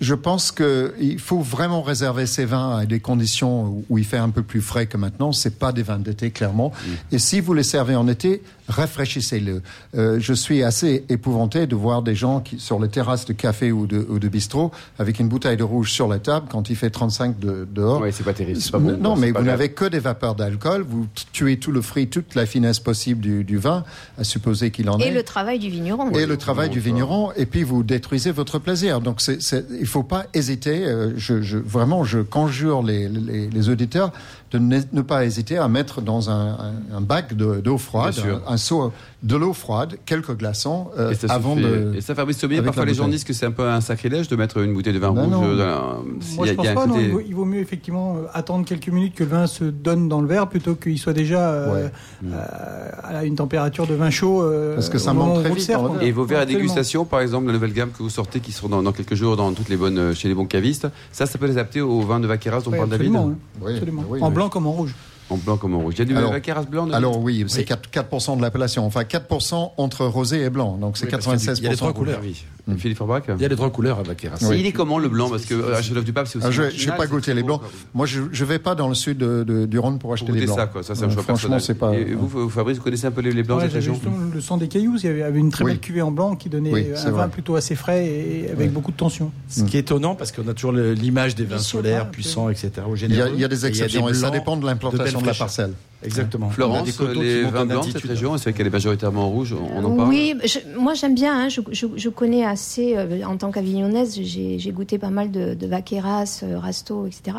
je 0.00 0.14
pense 0.14 0.50
qu'il 0.52 1.18
faut 1.18 1.40
vraiment 1.40 1.80
réserver 1.82 2.26
ces 2.26 2.44
vins 2.44 2.78
à 2.78 2.86
des 2.86 3.00
conditions 3.00 3.82
où- 3.88 3.98
il 3.98 4.04
fait 4.04 4.16
un 4.18 4.30
peu 4.30 4.42
plus 4.42 4.60
frais 4.60 4.86
que 4.86 4.96
maintenant. 4.96 5.32
C'est 5.32 5.58
pas 5.58 5.72
des 5.72 5.82
vins 5.82 5.98
d'été, 5.98 6.30
clairement. 6.30 6.72
Et 7.12 7.18
si 7.18 7.40
vous 7.40 7.54
les 7.54 7.62
servez 7.62 7.94
en 7.96 8.08
été, 8.08 8.42
rafraîchissez-le. 8.68 9.62
Euh, 9.96 10.18
je 10.20 10.32
suis 10.34 10.62
assez 10.62 11.04
épouvanté 11.08 11.66
de 11.66 11.74
voir 11.74 12.02
des 12.02 12.14
gens 12.14 12.40
qui, 12.40 12.58
sur 12.58 12.78
les 12.80 12.88
terrasses 12.88 13.24
de 13.24 13.32
café 13.32 13.72
ou 13.72 13.86
de, 13.86 14.04
ou 14.08 14.18
de 14.18 14.28
bistrot 14.28 14.70
avec 14.98 15.20
une 15.20 15.28
bouteille 15.28 15.56
de 15.56 15.62
rouge 15.62 15.90
sur 15.92 16.08
la 16.08 16.18
table 16.18 16.46
quand 16.50 16.70
il 16.70 16.76
fait 16.76 16.90
35 16.90 17.38
de, 17.38 17.66
dehors. 17.72 18.00
Ouais, 18.00 18.12
c'est 18.12 18.24
pas 18.24 18.32
terrible. 18.34 18.60
c'est 18.60 18.70
pas 18.72 18.78
bon, 18.78 18.96
non, 18.98 19.16
mais 19.16 19.30
vous 19.32 19.42
n'avez 19.42 19.70
que 19.70 19.84
des 19.86 19.98
vapeurs 20.00 20.34
d'alcool. 20.34 20.84
Vous 20.88 21.06
tuez 21.32 21.58
tout 21.58 21.72
le 21.72 21.80
fruit, 21.82 22.08
toute 22.08 22.34
la 22.34 22.46
finesse 22.46 22.80
possible 22.80 23.20
du, 23.20 23.44
du 23.44 23.58
vin, 23.58 23.84
à 24.18 24.24
supposer 24.24 24.70
qu'il 24.70 24.90
en 24.90 24.98
Et 24.98 25.04
est. 25.04 25.10
le 25.12 25.22
travail 25.22 25.58
du 25.58 25.70
vigneron. 25.70 26.10
et 26.12 26.26
le 26.26 26.36
travail 26.36 26.68
du 26.70 26.80
vigneron, 26.80 27.30
et 27.36 27.46
puis 27.46 27.62
vous 27.62 27.82
détruisez 27.82 28.32
votre 28.32 28.58
plaisir. 28.58 29.00
Donc, 29.00 29.20
c'est, 29.20 29.40
c'est, 29.42 29.64
il 29.84 29.86
faut 29.86 30.02
pas 30.02 30.24
hésiter. 30.32 30.86
euh, 30.86 31.12
je, 31.18 31.58
vraiment, 31.58 32.04
je 32.04 32.20
conjure 32.20 32.82
les, 32.82 33.06
les 33.06 33.68
auditeurs 33.68 34.12
de 34.54 34.58
ne, 34.60 34.78
ne 34.92 35.02
pas 35.02 35.24
hésiter 35.24 35.58
à 35.58 35.66
mettre 35.68 36.00
dans 36.00 36.30
un, 36.30 36.48
un, 36.92 36.96
un 36.96 37.00
bac 37.00 37.34
de, 37.34 37.60
d'eau 37.60 37.76
froide, 37.78 38.14
un, 38.48 38.52
un 38.52 38.56
seau 38.56 38.92
de 39.22 39.36
l'eau 39.36 39.52
froide, 39.52 39.96
quelques 40.06 40.36
glaçons, 40.36 40.88
euh, 40.98 41.10
Et 41.10 41.14
ça, 41.14 41.26
avant 41.32 41.56
suffit. 41.56 41.66
de. 41.66 41.94
Et 41.96 42.00
ça, 42.00 42.14
Fabrice 42.14 42.38
Sommier, 42.38 42.60
parfois 42.62 42.84
les 42.84 42.94
gens 42.94 43.08
disent 43.08 43.24
que 43.24 43.32
c'est 43.32 43.46
un 43.46 43.50
peu 43.50 43.66
un 43.68 43.80
sacrilège 43.80 44.28
de 44.28 44.36
mettre 44.36 44.58
une 44.58 44.74
bouteille 44.74 44.92
de 44.92 44.98
vin 44.98 45.12
Ben 45.12 45.22
rouge. 45.22 45.32
non. 45.32 45.40
dans 45.40 45.52
la- 45.54 45.96
s'il 46.20 46.36
Moi, 46.36 46.46
y 46.46 46.50
a- 46.50 46.52
je 46.52 46.56
pense 46.56 46.64
il 46.64 46.66
y 46.66 46.68
a 46.68 46.72
un 46.72 46.74
pas. 46.74 46.86
non, 46.86 46.94
côté- 46.94 47.04
il, 47.06 47.12
vaut, 47.12 47.20
il 47.26 47.34
vaut 47.34 47.44
mieux 47.46 47.60
effectivement 47.60 48.16
euh, 48.16 48.26
attendre 48.34 48.64
quelques 48.66 48.88
minutes 48.88 49.14
que 49.14 49.24
le 49.24 49.30
vin 49.30 49.46
se 49.46 49.64
donne 49.64 50.08
dans 50.08 50.20
le 50.20 50.26
verre 50.28 50.48
plutôt 50.48 50.74
qu'il 50.74 50.98
soit 50.98 51.12
déjà 51.14 51.40
euh, 51.50 51.74
Ouais. 51.84 51.90
euh, 52.32 52.90
à 53.02 53.24
une 53.24 53.34
température 53.36 53.86
de 53.86 53.94
vin 53.94 54.10
chaud. 54.10 54.42
euh, 54.42 54.74
Parce 54.74 54.88
que 54.88 54.98
ça 54.98 55.12
monte 55.14 55.40
très 55.42 55.50
vite 55.54 55.60
sert. 55.64 55.80
Et 56.02 56.12
vos 56.12 56.24
verres 56.24 56.40
à 56.40 56.46
dégustation, 56.46 57.04
par 57.04 57.20
exemple, 57.20 57.46
la 57.46 57.52
nouvelle 57.54 57.72
gamme 57.72 57.90
que 57.90 58.02
vous 58.02 58.10
sortez, 58.10 58.40
qui 58.40 58.52
seront 58.52 58.68
dans, 58.68 58.82
dans 58.82 58.92
quelques 58.92 59.14
jours 59.14 59.36
dans 59.36 59.52
toutes 59.52 59.68
les 59.68 59.76
bonnes, 59.76 60.14
chez 60.14 60.28
les 60.28 60.34
bons 60.34 60.46
cavistes, 60.46 60.86
ça, 61.12 61.26
ça 61.26 61.38
peut 61.38 61.46
les 61.46 61.52
adapter 61.52 61.80
au 61.80 62.00
vin 62.00 62.20
de 62.20 62.26
Vaqueras 62.26 62.60
dont 62.60 62.70
Ouais, 62.70 62.78
parle 62.78 62.90
David 62.90 63.06
absolument, 63.08 63.32
hein. 63.34 63.38
Oui, 63.62 63.72
Absolument. 63.74 64.04
oui, 64.08 64.20
en 64.22 64.28
oui. 64.28 64.34
Blanc 64.44 64.50
comme 64.50 64.66
en 64.66 64.72
rouge. 64.72 64.94
En 65.30 65.36
blanc 65.38 65.56
comme 65.56 65.74
en 65.74 65.80
rouge. 65.80 65.94
Il 65.96 65.98
y 66.00 66.02
a 66.02 66.04
du 66.04 66.16
Alors- 66.16 66.32
blanc 66.68 66.90
Alors 66.90 67.18
oui, 67.18 67.44
c'est 67.48 67.64
4%, 67.64 67.90
4 67.90 68.36
de 68.36 68.42
l'appellation. 68.42 68.84
Enfin, 68.84 69.04
4% 69.04 69.72
entre 69.76 70.04
rosé 70.06 70.42
et 70.42 70.50
blanc. 70.50 70.76
Donc 70.76 70.96
c'est 70.98 71.06
Oui, 71.06 71.10
parce 71.10 71.24
qu'il 71.24 71.32
y 71.32 71.34
a 71.34 71.38
96%. 71.38 71.58
il 71.58 71.64
y 71.64 71.66
a 71.66 71.70
les 71.70 71.76
trois 71.76 71.92
couleurs. 71.94 72.20
Oui. 72.22 72.44
Philippe 72.78 72.96
Forbach 72.98 73.24
Il 73.28 73.42
y 73.42 73.44
a 73.44 73.48
les 73.48 73.56
trois 73.56 73.70
couleurs 73.70 73.98
à 73.98 74.02
Vaqueras. 74.02 74.38
Oui. 74.48 74.60
Il 74.60 74.66
est 74.66 74.72
comment 74.72 74.98
le 74.98 75.08
blanc 75.08 75.28
Parce 75.28 75.44
que 75.44 75.54
euh, 75.54 75.76
à 75.76 75.82
Châteauneuf 75.82 76.04
du 76.04 76.12
Pape, 76.12 76.26
c'est 76.28 76.38
aussi. 76.38 76.46
Ah, 76.48 76.50
je 76.50 76.62
n'ai 76.90 76.96
pas 76.96 77.06
goûté 77.06 77.34
les 77.34 77.42
blancs. 77.42 77.60
Moi, 77.92 78.06
je 78.06 78.20
ne 78.22 78.44
vais 78.46 78.58
pas 78.58 78.74
dans 78.74 78.88
le 78.88 78.94
sud 78.94 79.18
de- 79.18 79.44
de- 79.44 79.66
du 79.66 79.78
Rhône 79.78 79.98
pour 79.98 80.12
acheter 80.12 80.26
Pour 80.26 80.34
des 80.34 80.46
blancs. 80.46 80.56
ça, 80.56 80.66
quoi. 80.66 80.82
Ça, 80.82 80.94
c'est 80.94 81.04
un 81.04 81.08
Euh, 81.08 81.10
choix 81.10 81.22
Franchement, 81.22 81.56
personnel. 81.56 81.60
c'est 81.60 81.74
pas. 81.74 81.94
Et 81.94 82.14
vous, 82.14 82.48
Fabrice, 82.48 82.78
vous 82.78 82.84
connaissez 82.84 83.06
un 83.06 83.10
peu 83.10 83.20
les, 83.20 83.32
les 83.32 83.42
blancs 83.42 83.60
Ouais, 83.60 83.68
de 83.68 83.72
région 83.74 84.00
le 84.32 84.40
sang 84.40 84.56
des 84.56 84.68
cailloux, 84.68 84.96
il 84.96 85.04
y 85.04 85.22
avait, 85.22 85.38
une 85.38 85.50
très 85.50 85.64
Oui. 85.64 85.72
belle 85.72 85.80
cuvée 85.80 86.02
en 86.02 86.10
blanc 86.10 86.34
qui 86.36 86.48
donnait 86.48 86.72
euh, 86.74 87.06
un 87.06 87.10
vin 87.10 87.28
plutôt 87.28 87.56
assez 87.56 87.74
frais 87.74 88.06
et 88.06 88.50
avec 88.50 88.72
beaucoup 88.72 88.90
de 88.92 88.96
tension. 88.96 89.30
Ce 89.48 89.62
qui 89.62 89.76
est 89.76 89.80
étonnant, 89.80 90.14
parce 90.14 90.32
qu'on 90.32 90.46
a 90.48 90.54
toujours 90.54 90.72
l'image 90.72 91.34
des 91.34 91.44
vins 91.44 91.58
solaires, 91.58 92.04
ouais, 92.04 92.10
puissants, 92.10 92.48
etc. 92.48 92.70
au 92.88 92.96
Il 92.96 93.02
y, 93.02 93.04
a, 93.04 93.08
généreux. 93.08 93.30
il 93.34 93.40
y 93.40 93.44
a 93.44 93.48
des 93.48 93.66
exceptions 93.66 94.08
et, 94.08 94.14
ça 94.14 94.30
dépend 94.30 94.56
de 94.56 94.64
l'implantation 94.66 95.20
de 95.20 95.26
la 95.26 95.34
parcelle. 95.34 95.72
Exactement. 96.04 96.46
On 96.46 96.74
a 96.74 96.82
des 96.82 96.92
Florence, 96.92 97.16
les 97.16 97.42
vins 97.44 97.62
en 97.62 97.66
blancs 97.66 97.86
de 97.86 97.92
cette 97.92 98.04
région, 98.04 98.36
c'est 98.36 98.44
vrai 98.50 98.52
qu'elle 98.52 98.66
est 98.66 98.70
majoritairement 98.70 99.28
rouge, 99.28 99.54
on 99.54 99.84
en 99.84 99.96
parle 99.96 100.08
Oui, 100.08 100.34
je- 100.44 100.78
moi 100.78 100.94
j'aime 100.94 101.14
bien, 101.14 101.34
hein, 101.38 101.48
je, 101.48 101.60
je- 101.72 101.86
je 101.96 102.08
connais 102.08 102.44
assez, 102.44 102.94
euh, 102.96 103.22
en 103.24 103.36
tant 103.36 103.50
qu'avignonnaise, 103.50 104.18
j'ai 104.20 104.58
j'ai 104.58 104.70
goûté 104.72 104.98
pas 104.98 105.10
mal 105.10 105.30
de, 105.30 105.54
de 105.54 105.66
Vaqueras, 105.66 106.40
euh, 106.42 106.58
Rasto, 106.58 107.06
etc. 107.06 107.38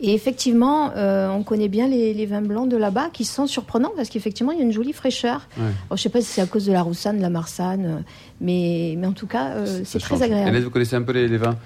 Et 0.00 0.14
effectivement, 0.14 0.92
euh, 0.96 1.28
on 1.30 1.42
connaît 1.42 1.68
bien 1.68 1.88
les, 1.88 2.14
les 2.14 2.26
vins 2.26 2.40
blancs 2.42 2.68
de 2.68 2.76
là-bas 2.76 3.08
qui 3.12 3.24
sont 3.24 3.46
surprenants 3.46 3.92
parce 3.96 4.08
qu'effectivement, 4.10 4.52
il 4.52 4.58
y 4.58 4.60
a 4.60 4.64
une 4.64 4.72
jolie 4.72 4.92
fraîcheur. 4.92 5.48
Ouais. 5.56 5.64
Alors, 5.64 5.96
je 5.96 6.02
sais 6.02 6.08
pas 6.08 6.20
si 6.20 6.26
c'est 6.26 6.40
à 6.40 6.46
cause 6.46 6.66
de 6.66 6.72
la 6.72 6.82
roussanne, 6.82 7.16
de 7.16 7.22
la 7.22 7.30
marsanne, 7.30 8.04
mais, 8.40 8.94
mais 8.96 9.06
en 9.08 9.12
tout 9.12 9.26
cas, 9.26 9.48
euh, 9.56 9.80
c'est 9.84 9.98
très 9.98 10.10
change. 10.14 10.22
agréable. 10.22 10.48
Hélène, 10.50 10.62
vous 10.64 10.70
connaissez 10.70 10.94
un 10.96 11.02
peu 11.02 11.12
les, 11.12 11.26
les 11.26 11.36
vins 11.36 11.56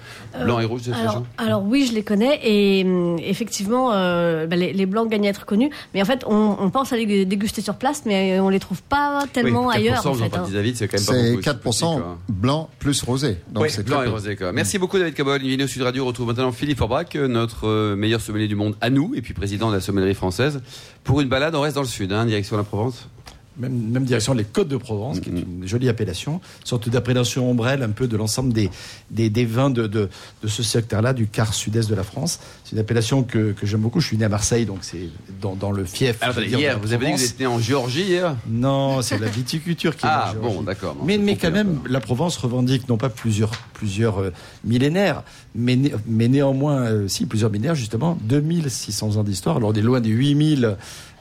blancs 0.43 0.61
et 0.61 0.65
rouges 0.65 0.81
de 0.81 0.85
cette 0.85 0.95
Alors, 0.95 1.07
région? 1.13 1.25
alors 1.37 1.63
oui, 1.63 1.85
je 1.87 1.93
les 1.93 2.01
connais 2.03 2.39
et 2.43 2.85
effectivement, 3.19 3.91
euh, 3.93 4.47
bah, 4.47 4.55
les, 4.55 4.73
les 4.73 4.85
blancs 4.87 5.09
gagnent 5.09 5.27
à 5.27 5.29
être 5.29 5.45
connus. 5.45 5.69
Mais 5.93 6.01
en 6.01 6.05
fait, 6.05 6.22
on, 6.25 6.57
on 6.59 6.69
pense 6.69 6.93
à 6.93 6.97
les 6.97 7.25
déguster 7.25 7.61
sur 7.61 7.75
place, 7.75 8.03
mais 8.05 8.39
on 8.39 8.49
les 8.49 8.59
trouve 8.59 8.81
pas 8.83 9.25
tellement 9.31 9.67
Oui, 9.67 9.75
4%, 9.75 9.77
ailleurs. 9.77 10.07
En 10.07 10.13
fait, 10.13 10.35
hein. 10.35 10.45
David, 10.51 10.75
c'est 10.77 10.87
quand 10.87 10.97
même 10.97 11.05
pas 11.05 11.13
C'est 11.13 11.31
beaucoup. 11.31 11.69
4% 11.69 11.95
petit, 11.95 12.01
quoi. 12.01 12.17
blanc 12.29 12.69
plus 12.79 13.01
rosé. 13.03 13.37
Donc 13.51 13.63
Oui, 13.63 13.69
c'est 13.71 13.83
blanc 13.85 14.03
et 14.03 14.07
rosé. 14.07 14.35
Quoi. 14.35 14.51
Merci 14.51 14.77
beaucoup 14.77 14.97
David 14.97 15.13
Cabol. 15.13 15.41
Une 15.41 15.49
vidéo 15.49 15.67
Sud 15.67 15.81
Radio 15.81 16.05
retrouve 16.05 16.27
maintenant 16.27 16.51
Philippe 16.51 16.77
Forbach, 16.77 17.15
notre 17.15 17.67
euh, 17.67 17.95
meilleur 17.95 18.21
sommelier 18.21 18.47
du 18.47 18.55
monde 18.55 18.75
à 18.81 18.89
nous, 18.89 19.13
et 19.15 19.21
puis 19.21 19.33
président 19.33 19.69
de 19.69 19.75
la 19.75 19.81
sommellerie 19.81 20.13
française. 20.15 20.61
Pour 21.03 21.21
une 21.21 21.29
balade, 21.29 21.55
on 21.55 21.61
reste 21.61 21.75
dans 21.75 21.81
le 21.81 21.87
sud, 21.87 22.11
hein, 22.11 22.25
direction 22.25 22.57
la 22.57 22.63
Provence. 22.63 23.07
Même, 23.57 23.73
même 23.91 24.03
direction 24.03 24.33
les 24.33 24.45
Côtes 24.45 24.67
de 24.67 24.77
Provence, 24.77 25.19
qui 25.19 25.29
est 25.29 25.33
une 25.33 25.67
jolie 25.67 25.87
appellation, 25.87 26.41
sorte 26.63 26.89
d'appellation 26.89 27.51
ombrelle 27.51 27.83
un 27.83 27.89
peu 27.89 28.07
de 28.07 28.17
l'ensemble 28.17 28.51
des, 28.51 28.71
des, 29.11 29.29
des 29.29 29.45
vins 29.45 29.69
de, 29.69 29.85
de, 29.85 30.09
de 30.41 30.47
ce 30.47 30.63
secteur-là, 30.63 31.13
du 31.13 31.27
quart 31.27 31.53
sud-est 31.53 31.87
de 31.87 31.93
la 31.93 32.03
France. 32.03 32.39
C'est 32.63 32.71
une 32.71 32.79
appellation 32.79 33.21
que, 33.21 33.51
que 33.51 33.67
j'aime 33.67 33.81
beaucoup. 33.81 33.99
Je 33.99 34.07
suis 34.07 34.17
né 34.17 34.25
à 34.25 34.29
Marseille, 34.29 34.65
donc 34.65 34.79
c'est 34.81 35.07
dans, 35.39 35.55
dans 35.55 35.71
le 35.71 35.85
fief. 35.85 36.17
Alors, 36.21 36.35
dire, 36.35 36.57
hier, 36.57 36.79
vous 36.79 36.93
avez 36.93 37.05
dit 37.05 37.11
que 37.13 37.17
vous 37.17 37.25
étiez 37.25 37.45
en 37.45 37.59
Géorgie 37.59 38.01
hier? 38.03 38.35
Non, 38.49 39.03
c'est 39.03 39.19
la 39.19 39.27
viticulture 39.27 39.95
qui 39.95 40.05
est 40.07 40.09
Ah 40.11 40.33
en 40.35 40.41
bon, 40.41 40.61
d'accord. 40.63 40.95
Mais, 41.05 41.19
mais 41.19 41.35
quand 41.37 41.51
même, 41.51 41.79
la 41.87 41.99
Provence 41.99 42.37
revendique 42.37 42.89
non 42.89 42.97
pas 42.97 43.09
plusieurs, 43.09 43.51
plusieurs 43.73 44.19
euh, 44.19 44.31
millénaires, 44.63 45.21
mais, 45.53 45.75
né- 45.75 45.93
mais 46.07 46.27
néanmoins, 46.27 46.81
euh, 46.87 47.07
si, 47.07 47.27
plusieurs 47.27 47.51
millénaires, 47.51 47.75
justement, 47.75 48.17
2600 48.23 49.17
ans 49.17 49.23
d'histoire. 49.23 49.57
Alors, 49.57 49.69
on 49.69 49.73
est 49.73 49.81
loin 49.81 50.01
des 50.01 50.09
8000 50.09 50.75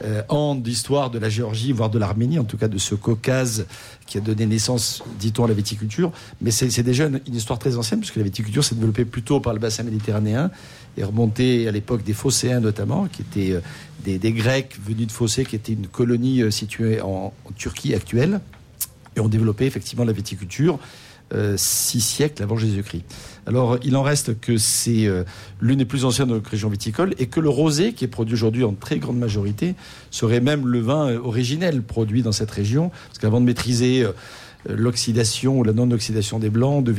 euh, 0.04 0.22
ans 0.30 0.54
d'histoire 0.54 1.10
de 1.10 1.18
la 1.18 1.28
Géorgie, 1.28 1.72
voire 1.72 1.90
de 1.90 1.98
en 2.38 2.44
tout 2.44 2.56
cas 2.56 2.68
de 2.68 2.78
ce 2.78 2.94
Caucase 2.94 3.66
qui 4.06 4.18
a 4.18 4.20
donné 4.20 4.46
naissance, 4.46 5.02
dit-on, 5.18 5.44
à 5.44 5.48
la 5.48 5.54
viticulture. 5.54 6.12
Mais 6.40 6.50
c'est 6.50 6.82
déjà 6.82 7.06
une, 7.06 7.20
histoire 7.34 7.58
très 7.58 7.76
ancienne, 7.76 8.00
puisque 8.00 8.16
la 8.16 8.22
viticulture 8.22 8.64
s'est 8.64 8.74
développée 8.74 9.04
plutôt 9.04 9.40
par 9.40 9.52
le 9.52 9.58
bassin 9.58 9.82
méditerranéen 9.82 10.50
et 10.96 11.04
remontée 11.04 11.68
à 11.68 11.70
l'époque 11.70 12.04
des 12.04 12.12
Phocéens 12.12 12.60
notamment, 12.60 13.06
qui 13.06 13.22
étaient 13.22 13.52
euh, 13.52 13.60
des, 14.04 14.32
Grecs 14.32 14.76
venus 14.84 15.06
de 15.06 15.12
Phocée, 15.12 15.44
qui 15.44 15.56
était 15.56 15.72
une 15.72 15.86
colonie 15.86 16.42
euh, 16.42 16.50
située 16.50 17.00
en, 17.00 17.32
en 17.44 17.52
Turquie 17.56 17.94
actuelle, 17.94 18.40
et 19.16 19.20
ont 19.20 19.28
développé 19.28 19.66
effectivement 19.66 20.04
la 20.04 20.12
viticulture 20.12 20.78
six 21.56 22.00
siècles 22.00 22.42
avant 22.42 22.56
Jésus-Christ. 22.56 23.04
Alors, 23.46 23.78
il 23.82 23.96
en 23.96 24.02
reste 24.02 24.38
que 24.40 24.56
c'est 24.56 25.06
euh, 25.06 25.24
l'une 25.60 25.78
des 25.78 25.84
plus 25.84 26.04
anciennes 26.04 26.32
régions 26.48 26.68
viticoles 26.68 27.14
et 27.18 27.26
que 27.26 27.40
le 27.40 27.48
rosé, 27.48 27.92
qui 27.92 28.04
est 28.04 28.08
produit 28.08 28.34
aujourd'hui 28.34 28.62
en 28.62 28.72
très 28.72 28.98
grande 28.98 29.18
majorité, 29.18 29.74
serait 30.10 30.40
même 30.40 30.66
le 30.66 30.80
vin 30.80 31.08
euh, 31.08 31.18
originel 31.18 31.82
produit 31.82 32.22
dans 32.22 32.30
cette 32.30 32.50
région. 32.50 32.90
Parce 33.08 33.18
qu'avant 33.18 33.40
de 33.40 33.46
maîtriser 33.46 34.04
euh, 34.04 34.12
l'oxydation 34.68 35.58
ou 35.58 35.64
la 35.64 35.72
non-oxydation 35.72 36.38
des 36.38 36.50
blancs, 36.50 36.84
de- 36.84 36.92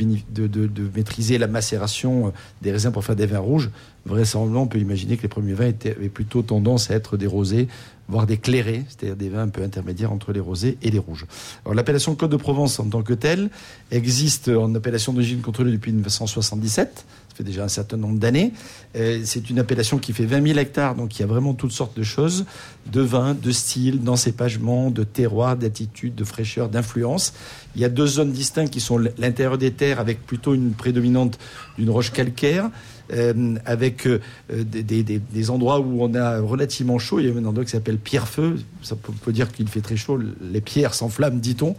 de- 0.46 0.66
de 0.66 0.90
maîtriser 0.94 1.38
la 1.38 1.46
macération 1.46 2.28
euh, 2.28 2.30
des 2.62 2.72
raisins 2.72 2.90
pour 2.92 3.04
faire 3.04 3.16
des 3.16 3.26
vins 3.26 3.38
rouges, 3.38 3.70
vraisemblablement, 4.06 4.62
on 4.62 4.66
peut 4.66 4.78
imaginer 4.78 5.16
que 5.16 5.22
les 5.22 5.28
premiers 5.28 5.54
vins 5.54 5.66
étaient, 5.68 5.92
avaient 5.96 6.08
plutôt 6.08 6.42
tendance 6.42 6.90
à 6.90 6.94
être 6.94 7.16
des 7.16 7.26
rosés, 7.26 7.68
voire 8.08 8.26
des 8.26 8.36
clairés, 8.36 8.84
c'est-à-dire 8.88 9.16
des 9.16 9.30
vins 9.30 9.42
un 9.42 9.48
peu 9.48 9.62
intermédiaires 9.62 10.12
entre 10.12 10.32
les 10.32 10.40
rosés 10.40 10.76
et 10.82 10.90
les 10.90 10.98
rouges. 10.98 11.24
Alors, 11.64 11.74
l'appellation 11.74 12.14
Côte 12.14 12.30
de 12.30 12.36
Provence 12.36 12.78
en 12.80 12.84
tant 12.84 13.02
que 13.02 13.14
telle 13.14 13.48
existe 13.90 14.48
en 14.48 14.74
appellation 14.74 15.12
d'origine 15.14 15.40
contrôlée 15.40 15.72
depuis 15.72 15.92
1977. 15.92 17.06
Ça 17.34 17.38
fait 17.38 17.44
déjà 17.44 17.64
un 17.64 17.68
certain 17.68 17.96
nombre 17.96 18.20
d'années. 18.20 18.52
Euh, 18.94 19.22
c'est 19.24 19.50
une 19.50 19.58
appellation 19.58 19.98
qui 19.98 20.12
fait 20.12 20.24
20 20.24 20.46
000 20.46 20.56
hectares, 20.56 20.94
donc 20.94 21.18
il 21.18 21.22
y 21.22 21.24
a 21.24 21.26
vraiment 21.26 21.52
toutes 21.52 21.72
sortes 21.72 21.98
de 21.98 22.04
choses, 22.04 22.44
de 22.92 23.00
vins, 23.00 23.34
de 23.34 23.50
styles, 23.50 24.00
d'encépagement, 24.00 24.92
de 24.92 25.02
terroir, 25.02 25.56
d'attitude, 25.56 26.14
de 26.14 26.22
fraîcheur, 26.22 26.68
d'influence. 26.68 27.34
Il 27.74 27.82
y 27.82 27.84
a 27.84 27.88
deux 27.88 28.06
zones 28.06 28.30
distinctes 28.30 28.72
qui 28.72 28.78
sont 28.78 28.98
l'intérieur 29.18 29.58
des 29.58 29.72
terres 29.72 29.98
avec 29.98 30.24
plutôt 30.24 30.54
une 30.54 30.74
prédominante 30.74 31.40
d'une 31.76 31.90
roche 31.90 32.12
calcaire. 32.12 32.70
Euh, 33.12 33.56
avec 33.66 34.06
euh, 34.06 34.20
des, 34.48 35.50
endroits 35.50 35.78
où 35.80 36.02
on 36.02 36.14
a 36.14 36.40
relativement 36.40 36.98
chaud. 36.98 37.20
Il 37.20 37.26
y 37.26 37.30
a 37.30 37.34
un 37.34 37.44
endroit 37.44 37.64
qui 37.64 37.70
s'appelle 37.70 37.98
Pierre-Feu. 37.98 38.56
Ça 38.82 38.96
peut, 38.96 39.12
peut 39.12 39.32
dire 39.32 39.52
qu'il 39.52 39.68
fait 39.68 39.82
très 39.82 39.96
chaud. 39.96 40.18
Les 40.40 40.60
pierres 40.62 40.94
s'enflamment, 40.94 41.38
dit-on. 41.38 41.76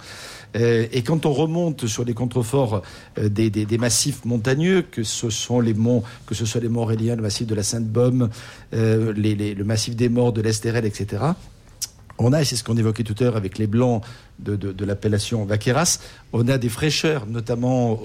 Euh, 0.56 0.86
et 0.92 1.02
quand 1.02 1.26
on 1.26 1.34
remonte 1.34 1.88
sur 1.88 2.06
les 2.06 2.14
contreforts 2.14 2.84
des, 3.18 3.78
massifs 3.80 4.24
montagneux, 4.24 4.84
que 4.84 5.04
ce 5.04 5.30
sont 5.30 5.60
les 5.60 5.74
monts, 5.74 6.04
que 6.28 6.36
ce 6.36 6.46
soit 6.46 6.62
les 6.62 6.70
monts 6.70 6.84
Auréliens, 6.84 7.16
le 7.16 7.24
massif 7.24 7.48
de 7.48 7.56
la 7.56 7.64
Sainte-Baume, 7.64 8.30
le 8.72 9.64
massif 9.64 9.96
des 9.96 10.10
Morts, 10.10 10.32
de 10.32 10.42
l'Estérel, 10.42 10.86
etc. 10.86 11.24
On 12.18 12.32
a, 12.32 12.42
et 12.42 12.46
c'est 12.46 12.56
ce 12.56 12.64
qu'on 12.64 12.78
évoquait 12.78 13.04
tout 13.04 13.16
à 13.20 13.24
l'heure 13.24 13.36
avec 13.36 13.58
les 13.58 13.68
blancs 13.68 14.04
de, 14.40 14.86
l'appellation 14.86 15.44
Vaqueras, 15.46 16.00
on 16.34 16.48
a 16.48 16.58
des 16.58 16.70
fraîcheurs, 16.70 17.26
notamment 17.28 18.00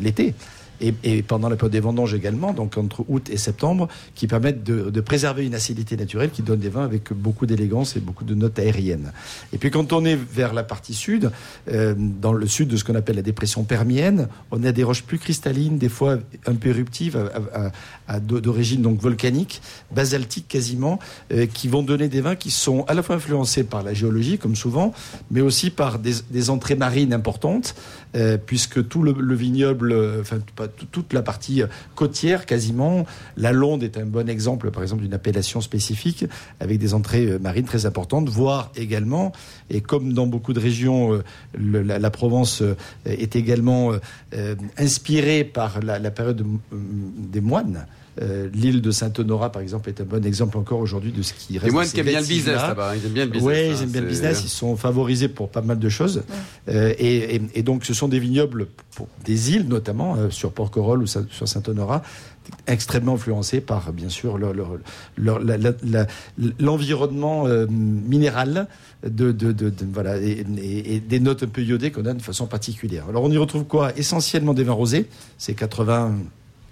l'été. 0.00 0.34
Et, 0.80 0.94
et 1.02 1.22
pendant 1.22 1.48
la 1.48 1.56
période 1.56 1.72
des 1.72 1.80
vendanges 1.80 2.14
également, 2.14 2.52
donc 2.52 2.76
entre 2.78 3.04
août 3.08 3.28
et 3.30 3.36
septembre, 3.36 3.88
qui 4.14 4.28
permettent 4.28 4.62
de, 4.62 4.90
de 4.90 5.00
préserver 5.00 5.44
une 5.44 5.54
acidité 5.54 5.96
naturelle 5.96 6.30
qui 6.30 6.42
donne 6.42 6.60
des 6.60 6.68
vins 6.68 6.84
avec 6.84 7.12
beaucoup 7.12 7.46
d'élégance 7.46 7.96
et 7.96 8.00
beaucoup 8.00 8.24
de 8.24 8.34
notes 8.36 8.58
aériennes. 8.60 9.12
Et 9.52 9.58
puis 9.58 9.70
quand 9.72 9.92
on 9.92 10.04
est 10.04 10.14
vers 10.14 10.54
la 10.54 10.62
partie 10.62 10.94
sud, 10.94 11.32
euh, 11.72 11.94
dans 11.98 12.32
le 12.32 12.46
sud 12.46 12.68
de 12.68 12.76
ce 12.76 12.84
qu'on 12.84 12.94
appelle 12.94 13.16
la 13.16 13.22
dépression 13.22 13.64
permienne, 13.64 14.28
on 14.52 14.62
a 14.62 14.70
des 14.70 14.84
roches 14.84 15.02
plus 15.02 15.18
cristallines, 15.18 15.78
des 15.78 15.88
fois 15.88 16.18
un 16.46 16.54
peu 16.54 16.68
éruptives, 16.68 17.16
à- 17.16 17.66
à- 17.66 17.72
à- 18.14 18.20
d'origine 18.20 18.80
donc 18.82 19.00
volcanique, 19.00 19.60
basaltique 19.92 20.46
quasiment, 20.46 21.00
euh, 21.32 21.46
qui 21.46 21.66
vont 21.66 21.82
donner 21.82 22.06
des 22.08 22.20
vins 22.20 22.36
qui 22.36 22.50
sont 22.52 22.84
à 22.86 22.94
la 22.94 23.02
fois 23.02 23.16
influencés 23.16 23.64
par 23.64 23.82
la 23.82 23.94
géologie, 23.94 24.38
comme 24.38 24.54
souvent, 24.54 24.92
mais 25.32 25.40
aussi 25.40 25.70
par 25.70 25.98
des, 25.98 26.12
des 26.30 26.50
entrées 26.50 26.76
marines 26.76 27.12
importantes, 27.12 27.74
euh, 28.14 28.38
puisque 28.38 28.86
tout 28.88 29.02
le, 29.02 29.12
le 29.18 29.34
vignoble, 29.34 29.90
euh, 29.92 30.20
enfin 30.20 30.38
pas 30.54 30.67
toute 30.68 31.12
la 31.12 31.22
partie 31.22 31.62
euh, 31.62 31.66
côtière 31.94 32.46
quasiment, 32.46 33.06
la 33.36 33.52
Londe 33.52 33.82
est 33.82 33.96
un 33.96 34.06
bon 34.06 34.28
exemple, 34.28 34.70
par 34.70 34.82
exemple, 34.82 35.02
d'une 35.02 35.14
appellation 35.14 35.60
spécifique 35.60 36.24
avec 36.60 36.78
des 36.78 36.94
entrées 36.94 37.26
euh, 37.26 37.38
marines 37.38 37.64
très 37.64 37.86
importantes, 37.86 38.28
voire 38.28 38.70
également, 38.76 39.32
et 39.70 39.80
comme 39.80 40.12
dans 40.12 40.26
beaucoup 40.26 40.52
de 40.52 40.60
régions, 40.60 41.14
euh, 41.14 41.82
la, 41.82 42.10
Provence 42.10 42.62
est 43.04 43.36
également 43.36 43.92
inspirée 44.78 45.44
par 45.44 45.80
la, 45.80 46.10
période 46.10 46.44
des 46.72 47.40
moines. 47.40 47.86
Euh, 48.20 48.48
L'île 48.52 48.82
de 48.82 48.90
Saint-Honorat, 48.90 49.52
par 49.52 49.62
exemple, 49.62 49.88
est 49.88 50.00
un 50.00 50.04
bon 50.04 50.24
exemple 50.26 50.58
encore 50.58 50.80
aujourd'hui 50.80 51.12
de 51.12 51.22
ce 51.22 51.32
qui 51.34 51.54
reste. 51.58 51.66
Les 51.66 51.70
moines 51.72 51.86
qui 51.88 52.00
aiment 52.00 52.06
bien 52.06 52.20
le 52.20 52.26
business 52.26 52.56
là-bas. 52.68 52.96
Ils 52.96 53.06
aiment 53.06 53.12
bien 53.12 53.24
le 53.26 53.30
business. 53.30 53.46
Oui, 53.48 53.54
hein, 53.70 53.74
ils 53.78 53.82
aiment 53.84 53.90
bien 53.90 54.00
le 54.00 54.06
business. 54.08 54.42
Ils 54.44 54.48
sont 54.48 54.76
favorisés 54.76 55.28
pour 55.28 55.50
pas 55.50 55.62
mal 55.62 55.78
de 55.78 55.88
choses. 55.88 56.22
Euh, 56.68 56.92
et, 56.98 57.36
et- 57.36 57.42
et 57.54 57.62
donc, 57.62 57.84
ce 57.84 57.94
sont 57.94 58.08
des 58.08 58.18
vignobles 58.18 58.66
pour 58.96 59.06
des 59.24 59.52
îles, 59.52 59.68
notamment 59.68 60.16
euh, 60.16 60.30
sur 60.30 60.50
Porquerolles 60.52 61.02
ou 61.02 61.06
sur 61.06 61.46
Saint-Honorat, 61.46 62.02
extrêmement 62.66 63.14
influencés 63.14 63.60
par, 63.60 63.92
bien 63.92 64.08
sûr, 64.08 64.38
l'environnement 66.58 67.46
euh, 67.46 67.66
minéral 67.68 68.66
de, 69.06 69.32
de- 69.32 69.52
de- 69.52 69.70
de- 69.70 69.86
voilà, 69.92 70.18
et, 70.18 70.44
et- 70.58 70.94
et 70.96 71.00
des 71.00 71.20
notes 71.20 71.42
un 71.42 71.46
peu 71.46 71.62
iodées 71.62 71.90
qu'on 71.92 72.04
a 72.06 72.12
de 72.14 72.22
façon 72.22 72.46
particulière. 72.46 73.04
Alors, 73.08 73.22
on 73.24 73.30
y 73.30 73.36
retrouve 73.36 73.64
quoi? 73.64 73.92
Essentiellement 73.96 74.54
des 74.54 74.64
vins 74.64 74.72
rosés. 74.72 75.06
C'est 75.38 75.54
80, 75.54 76.16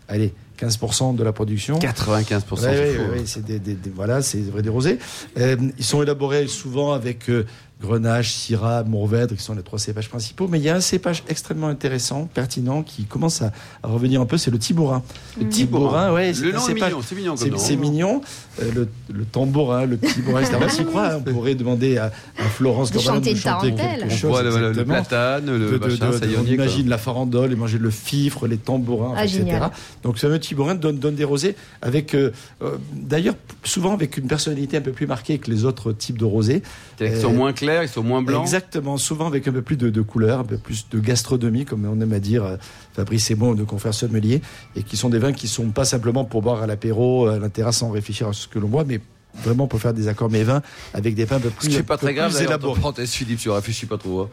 allez, 0.09 0.33
15% 0.59 1.15
de 1.17 1.23
la 1.25 1.33
production. 1.33 1.79
95%. 1.79 1.83
Ouais, 1.83 2.59
c'est 2.61 2.67
ouais, 2.69 2.99
ouais, 2.99 3.19
hein. 3.19 3.23
c'est 3.27 3.45
des, 3.45 3.59
des- 3.59 3.75
des- 3.75 3.91
voilà, 3.91 4.23
c'est 4.23 4.39
vrai 4.41 4.63
des 4.63 4.69
rosés. 4.69 4.99
Euh, 5.39 5.57
ils 5.79 5.85
sont 5.85 6.03
élaborés 6.03 6.47
souvent 6.47 6.93
avec 6.93 7.29
euh, 7.31 7.45
Grenache, 7.81 8.33
Syrah, 8.33 8.85
Mourvèdre, 8.85 9.37
qui 9.37 9.43
sont 9.43 9.55
les 9.55 9.63
trois 9.63 9.79
cépages 9.79 10.09
principaux. 10.09 10.49
Mais 10.49 10.59
il 10.59 10.65
y 10.65 10.71
a 10.71 10.77
un 10.77 10.81
cépage 10.81 11.23
extrêmement 11.29 11.69
intéressant, 11.69 12.27
pertinent, 12.33 12.83
qui 12.83 13.05
commence 13.05 13.43
à, 13.43 13.53
à 13.83 13.89
revenir 13.89 14.21
un 14.21 14.27
peu, 14.27 14.39
c'est 14.39 14.51
le 14.51 14.59
Tibourin. 14.59 15.03
Le 15.39 15.47
Tibourin. 15.49 16.13
ouais, 16.15 16.33
c'est 16.33 16.45
Le 16.45 16.51
un 16.55 16.59
nom 16.59 16.63
est 16.69 16.73
cépage- 16.73 16.91
mignon, 16.93 17.03
c'est 17.03 17.15
mignon 17.17 17.37
c'est 17.37 17.51
nom. 17.51 17.59
c'est 17.59 17.77
mignon. 17.77 18.21
Euh, 18.63 18.71
le, 18.75 18.89
le 19.15 19.25
tambourin, 19.27 19.85
le 19.85 19.99
Tibourin, 19.99 20.41
etc. 20.41 20.57
On 20.65 20.69
s'y 20.71 20.85
croit. 20.87 21.09
hein. 21.13 21.23
On 21.27 21.31
pourrait 21.33 21.55
demander 21.55 21.99
à, 21.99 22.07
à 22.39 22.45
Florence 22.45 22.91
De 22.93 22.99
chanter 22.99 23.35
de 23.35 23.39
chanter 23.39 23.75
quelque 23.75 24.25
On 24.25 24.29
voit 24.29 24.43
le, 24.43 24.73
le- 24.73 24.85
platane, 24.85 25.45
le 25.47 25.59
de, 25.73 25.79
de, 25.79 25.87
machin, 25.87 26.11
de- 26.11 26.17
ça 26.19 26.25
y 26.27 26.33
est, 26.33 26.39
on 26.39 26.45
imagine 26.47 26.89
la 26.89 26.97
farandole, 26.99 27.53
et 27.53 27.57
manger 27.57 27.77
le 27.79 27.91
fifre, 27.91 28.47
les 28.47 28.57
tambourins, 28.57 29.13
Ah, 29.17 29.25
etc. 29.25 29.39
génial. 29.41 29.71
Donc 30.03 30.17
ce 30.17 30.27
fameux 30.27 30.41
Tibourin 30.41 30.75
donne, 30.77 30.99
donne 30.99 31.15
des 31.15 31.25
rosés 31.25 31.55
avec, 31.83 32.15
euh, 32.15 32.33
euh, 32.63 32.77
d'ailleurs, 32.95 33.35
souvent 33.65 33.93
avec 33.93 34.17
une 34.17 34.29
personnalité 34.29 34.79
un 34.79 34.81
peu 34.81 34.93
plus 34.93 35.07
marquée 35.07 35.37
que 35.37 35.51
les 35.51 35.67
autres 35.67 35.93
types 35.93 36.17
de 36.19 36.25
rosés. 36.25 36.63
Ils 37.01 37.15
sont 37.21 37.31
Euh, 37.31 37.37
moins 37.37 37.53
ils 37.69 37.89
sont 37.89 38.03
moins 38.03 38.23
blancs. 38.23 38.43
Exactement, 38.43 38.97
souvent 38.97 39.27
avec 39.27 39.47
un 39.49 39.53
peu 39.53 39.63
plus 39.63 39.77
de, 39.77 39.91
de 39.91 40.03
couleur, 40.03 40.41
un 40.41 40.45
peu 40.45 40.59
plus 40.59 40.87
de 40.91 40.99
gastronomie, 40.99 41.65
comme 41.65 41.85
on 41.85 42.01
aime 42.01 42.13
à 42.13 42.21
dire 42.21 42.45
euh, 42.45 42.57
Fabrice 42.95 43.31
et 43.31 43.35
moi, 43.35 43.55
nos 43.55 43.65
confrères 43.65 43.95
sommeliers, 43.95 44.43
et 44.75 44.83
qui 44.83 44.97
sont 44.97 45.09
des 45.09 45.19
vins 45.19 45.33
qui 45.33 45.49
sont 45.49 45.71
pas 45.71 45.85
simplement 45.85 46.25
pour 46.25 46.43
boire 46.43 46.63
à 46.63 46.67
l'apéro, 46.67 47.27
à 47.27 47.39
la 47.39 47.73
sans 47.73 47.91
réfléchir 47.91 48.29
à 48.29 48.33
ce 48.33 48.49
que 48.49 48.59
l'on 48.59 48.69
boit, 48.69 48.85
mais 48.85 49.01
vraiment 49.43 49.67
pour 49.67 49.81
faire 49.81 49.95
des 49.95 50.09
accords 50.09 50.31
mévins 50.31 50.63
avec 50.95 51.15
des 51.15 51.25
vins 51.25 51.37
un 51.37 51.41
peu 51.41 51.51
Ce 51.51 51.55
plus, 51.55 51.69
qui 51.69 51.77
est 51.77 51.83
pas 51.83 51.97
très 51.97 52.15
grave, 52.15 52.37
élaborés. 52.41 52.81
parenthèses, 52.81 53.11
Philippe, 53.11 53.39
tu 53.41 53.51
réfléchis 53.51 53.87
pas 53.87 53.99
trop. 53.99 54.23
hein. 54.23 54.29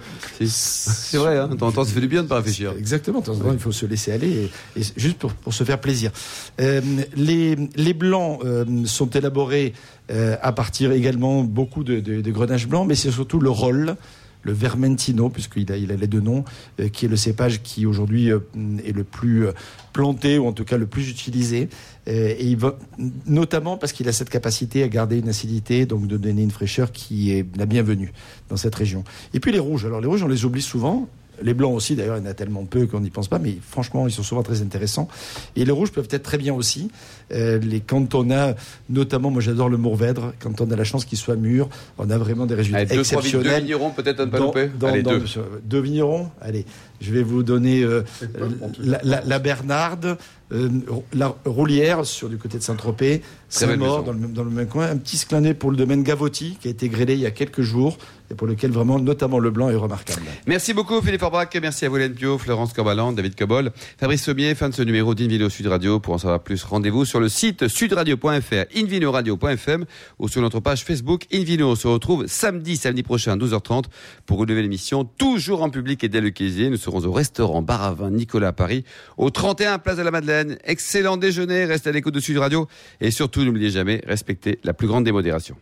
C'est- 0.45 1.17
vrai, 1.17 1.37
hein, 1.37 1.47
de 1.47 1.55
temps 1.55 1.67
en 1.67 1.71
temps, 1.71 1.83
ça 1.85 1.91
fait 1.93 2.01
du 2.01 2.07
bien 2.07 2.23
de 2.23 2.27
pas 2.27 2.37
réfléchir. 2.37 2.73
Exactement, 2.77 3.21
temps 3.21 3.35
temps, 3.35 3.51
il 3.53 3.59
faut 3.59 3.71
se 3.71 3.85
laisser 3.85 4.11
aller, 4.11 4.49
et, 4.75 4.79
et 4.81 4.83
juste 4.97 5.17
pour, 5.17 5.33
pour 5.33 5.53
se 5.53 5.63
faire 5.63 5.79
plaisir. 5.79 6.11
Euh, 6.61 6.81
les, 7.15 7.55
les 7.75 7.93
blancs 7.93 8.39
euh, 8.45 8.65
sont 8.85 9.09
élaborés 9.09 9.73
euh, 10.11 10.35
à 10.41 10.51
partir 10.51 10.91
également 10.91 11.43
beaucoup 11.43 11.83
de, 11.83 11.99
de, 11.99 12.21
de 12.21 12.31
grenache 12.31 12.67
blanc, 12.67 12.85
mais 12.85 12.95
c'est 12.95 13.11
surtout 13.11 13.39
le 13.39 13.49
rôle, 13.49 13.95
le 14.43 14.51
vermentino, 14.51 15.29
puisqu'il 15.29 15.71
a, 15.71 15.77
il 15.77 15.91
a 15.91 15.95
les 15.95 16.07
deux 16.07 16.19
noms, 16.19 16.43
euh, 16.79 16.89
qui 16.89 17.05
est 17.05 17.09
le 17.09 17.15
cépage 17.15 17.61
qui 17.63 17.85
aujourd'hui 17.85 18.31
euh, 18.31 18.39
est 18.85 18.91
le 18.91 19.03
plus 19.03 19.47
euh, 19.47 19.53
planté, 19.93 20.37
ou 20.37 20.47
en 20.47 20.53
tout 20.53 20.65
cas 20.65 20.77
le 20.77 20.85
plus 20.85 21.09
utilisé. 21.09 21.69
Et 22.05 22.57
notamment 23.25 23.77
parce 23.77 23.93
qu'il 23.93 24.09
a 24.09 24.11
cette 24.11 24.29
capacité 24.29 24.83
à 24.83 24.89
garder 24.89 25.19
une 25.19 25.29
acidité, 25.29 25.85
donc 25.85 26.07
de 26.07 26.17
donner 26.17 26.43
une 26.43 26.51
fraîcheur 26.51 26.91
qui 26.91 27.31
est 27.31 27.45
la 27.55 27.65
bienvenue 27.65 28.11
dans 28.49 28.57
cette 28.57 28.75
région. 28.75 29.05
Et 29.33 29.39
puis 29.39 29.53
les 29.53 29.59
rouges. 29.59 29.85
Alors 29.85 30.01
les 30.01 30.07
rouges, 30.07 30.23
on 30.23 30.27
les 30.27 30.43
oublie 30.43 30.61
souvent. 30.61 31.07
Les 31.41 31.53
blancs 31.53 31.73
aussi, 31.75 31.95
d'ailleurs, 31.95 32.17
il 32.17 32.23
y 32.23 32.27
en 32.27 32.29
a 32.29 32.33
tellement 32.33 32.63
peu 32.65 32.85
qu'on 32.85 32.99
n'y 32.99 33.09
pense 33.09 33.27
pas, 33.27 33.39
mais 33.39 33.57
franchement, 33.67 34.07
ils 34.07 34.11
sont 34.11 34.21
souvent 34.23 34.43
très 34.43 34.61
intéressants. 34.61 35.07
Et 35.55 35.65
les 35.65 35.71
rouges 35.71 35.91
peuvent 35.91 36.07
être 36.11 36.23
très 36.23 36.37
bien 36.37 36.53
aussi. 36.53 36.91
Euh, 37.31 37.57
les, 37.59 37.79
quand 37.79 38.13
on 38.13 38.29
a, 38.31 38.53
notamment, 38.89 39.31
moi 39.31 39.41
j'adore 39.41 39.67
le 39.69 39.77
Mourvèdre, 39.77 40.33
quand 40.39 40.61
on 40.61 40.69
a 40.69 40.75
la 40.75 40.83
chance 40.83 41.05
qu'il 41.05 41.17
soit 41.17 41.35
mûr, 41.35 41.69
on 41.97 42.09
a 42.11 42.17
vraiment 42.17 42.45
des 42.45 42.53
résultats 42.55 42.79
Allez, 42.79 42.95
deux, 42.95 43.01
trois 43.03 43.21
vignes, 43.21 43.31
deux 43.31 43.37
exceptionnels. 43.39 43.63
vignerons, 43.63 43.89
peut-être 43.91 44.19
à 44.19 44.25
ne 44.25 44.31
pas 44.31 44.37
Dans- 44.37 44.45
louper. 44.45 44.69
dans- 44.79 44.87
Allez, 44.87 45.01
dans- 45.01 45.11
deux. 45.17 45.25
sur- 45.25 45.47
deux 45.63 45.79
vignerons 45.79 46.29
Allez, 46.39 46.65
Je 47.03 47.11
vais 47.13 47.21
vous 47.23 47.43
donner 47.43 47.83
euh, 47.83 48.01
la, 48.79 48.99
la- 49.03 49.21
la 49.21 49.39
Bernarde, 49.39 50.17
euh, 50.53 50.69
la 51.13 51.35
Roulière 51.45 52.05
sur 52.05 52.29
du 52.29 52.37
côté 52.37 52.57
de 52.57 52.63
Saint-Tropez, 52.63 53.21
Saint-Maur 53.49 53.77
maison. 53.77 54.01
dans 54.03 54.11
le, 54.13 54.19
même- 54.19 54.33
dans 54.33 54.43
le 54.43 54.49
même 54.49 54.67
coin. 54.67 54.87
Un 54.89 54.97
petit 54.97 55.17
clin 55.25 55.41
d'œil 55.41 55.53
pour 55.53 55.69
le 55.71 55.77
domaine 55.77 56.03
Gavotti 56.03 56.57
qui 56.61 56.67
a 56.67 56.71
été 56.71 56.89
grêlé 56.89 57.13
il 57.13 57.19
y 57.19 57.25
a 57.25 57.31
quelques 57.31 57.61
jours 57.61 57.97
et 58.31 58.35
pour 58.35 58.47
lequel 58.47 58.71
vraiment, 58.71 58.99
notamment 58.99 59.37
le 59.39 59.51
blanc 59.51 59.69
est 59.69 59.75
remarquable. 59.75 60.21
Merci 60.47 60.73
beaucoup 60.73 61.01
Philippe 61.01 61.23
Orbrac, 61.23 61.55
merci 61.61 61.85
à 61.85 61.89
vous 61.89 61.97
Hélène 61.97 62.13
Pio, 62.13 62.37
Florence 62.37 62.71
Corbalan, 62.73 63.11
David 63.11 63.35
Cobol, 63.35 63.71
Fabrice 63.97 64.23
Sommier, 64.23 64.55
fin 64.55 64.69
de 64.69 64.73
ce 64.73 64.81
numéro 64.81 65.13
d'Invino 65.13 65.49
Sud 65.49 65.67
Radio. 65.67 65.99
Pour 65.99 66.13
en 66.13 66.17
savoir 66.17 66.39
plus, 66.41 66.63
rendez-vous 66.63 67.03
sur 67.05 67.19
le 67.19 67.27
site 67.29 67.67
sudradio.fr, 67.67 68.65
invinoradio.fm 68.75 69.85
ou 70.19 70.27
sur 70.29 70.41
notre 70.41 70.59
page 70.61 70.83
Facebook 70.83 71.25
Invino. 71.33 71.71
On 71.71 71.75
se 71.75 71.87
retrouve 71.87 72.25
samedi, 72.27 72.77
samedi 72.77 73.03
prochain 73.03 73.33
à 73.33 73.37
12h30 73.37 73.85
pour 74.25 74.41
une 74.43 74.49
nouvelle 74.49 74.65
émission, 74.65 75.03
toujours 75.03 75.61
en 75.61 75.69
public 75.69 76.03
et 76.03 76.09
dès 76.09 76.21
le. 76.21 76.31
Nous 76.69 76.77
serons 76.77 76.92
au 76.99 77.11
restaurant 77.11 77.61
Bar 77.61 77.83
à 77.83 77.93
Vin 77.93 78.11
Nicolas 78.11 78.49
à 78.49 78.53
Paris, 78.53 78.83
au 79.17 79.29
31 79.29 79.79
Place 79.79 79.97
de 79.97 80.03
la 80.03 80.11
Madeleine. 80.11 80.57
Excellent 80.63 81.17
déjeuner, 81.17 81.65
restez 81.65 81.89
à 81.89 81.91
l'écoute 81.91 82.13
de 82.13 82.19
Sud 82.19 82.37
Radio 82.37 82.67
et 83.01 83.11
surtout 83.11 83.43
n'oubliez 83.43 83.69
jamais, 83.69 84.01
respectez 84.05 84.59
la 84.63 84.73
plus 84.73 84.87
grande 84.87 85.03
démodération. 85.03 85.57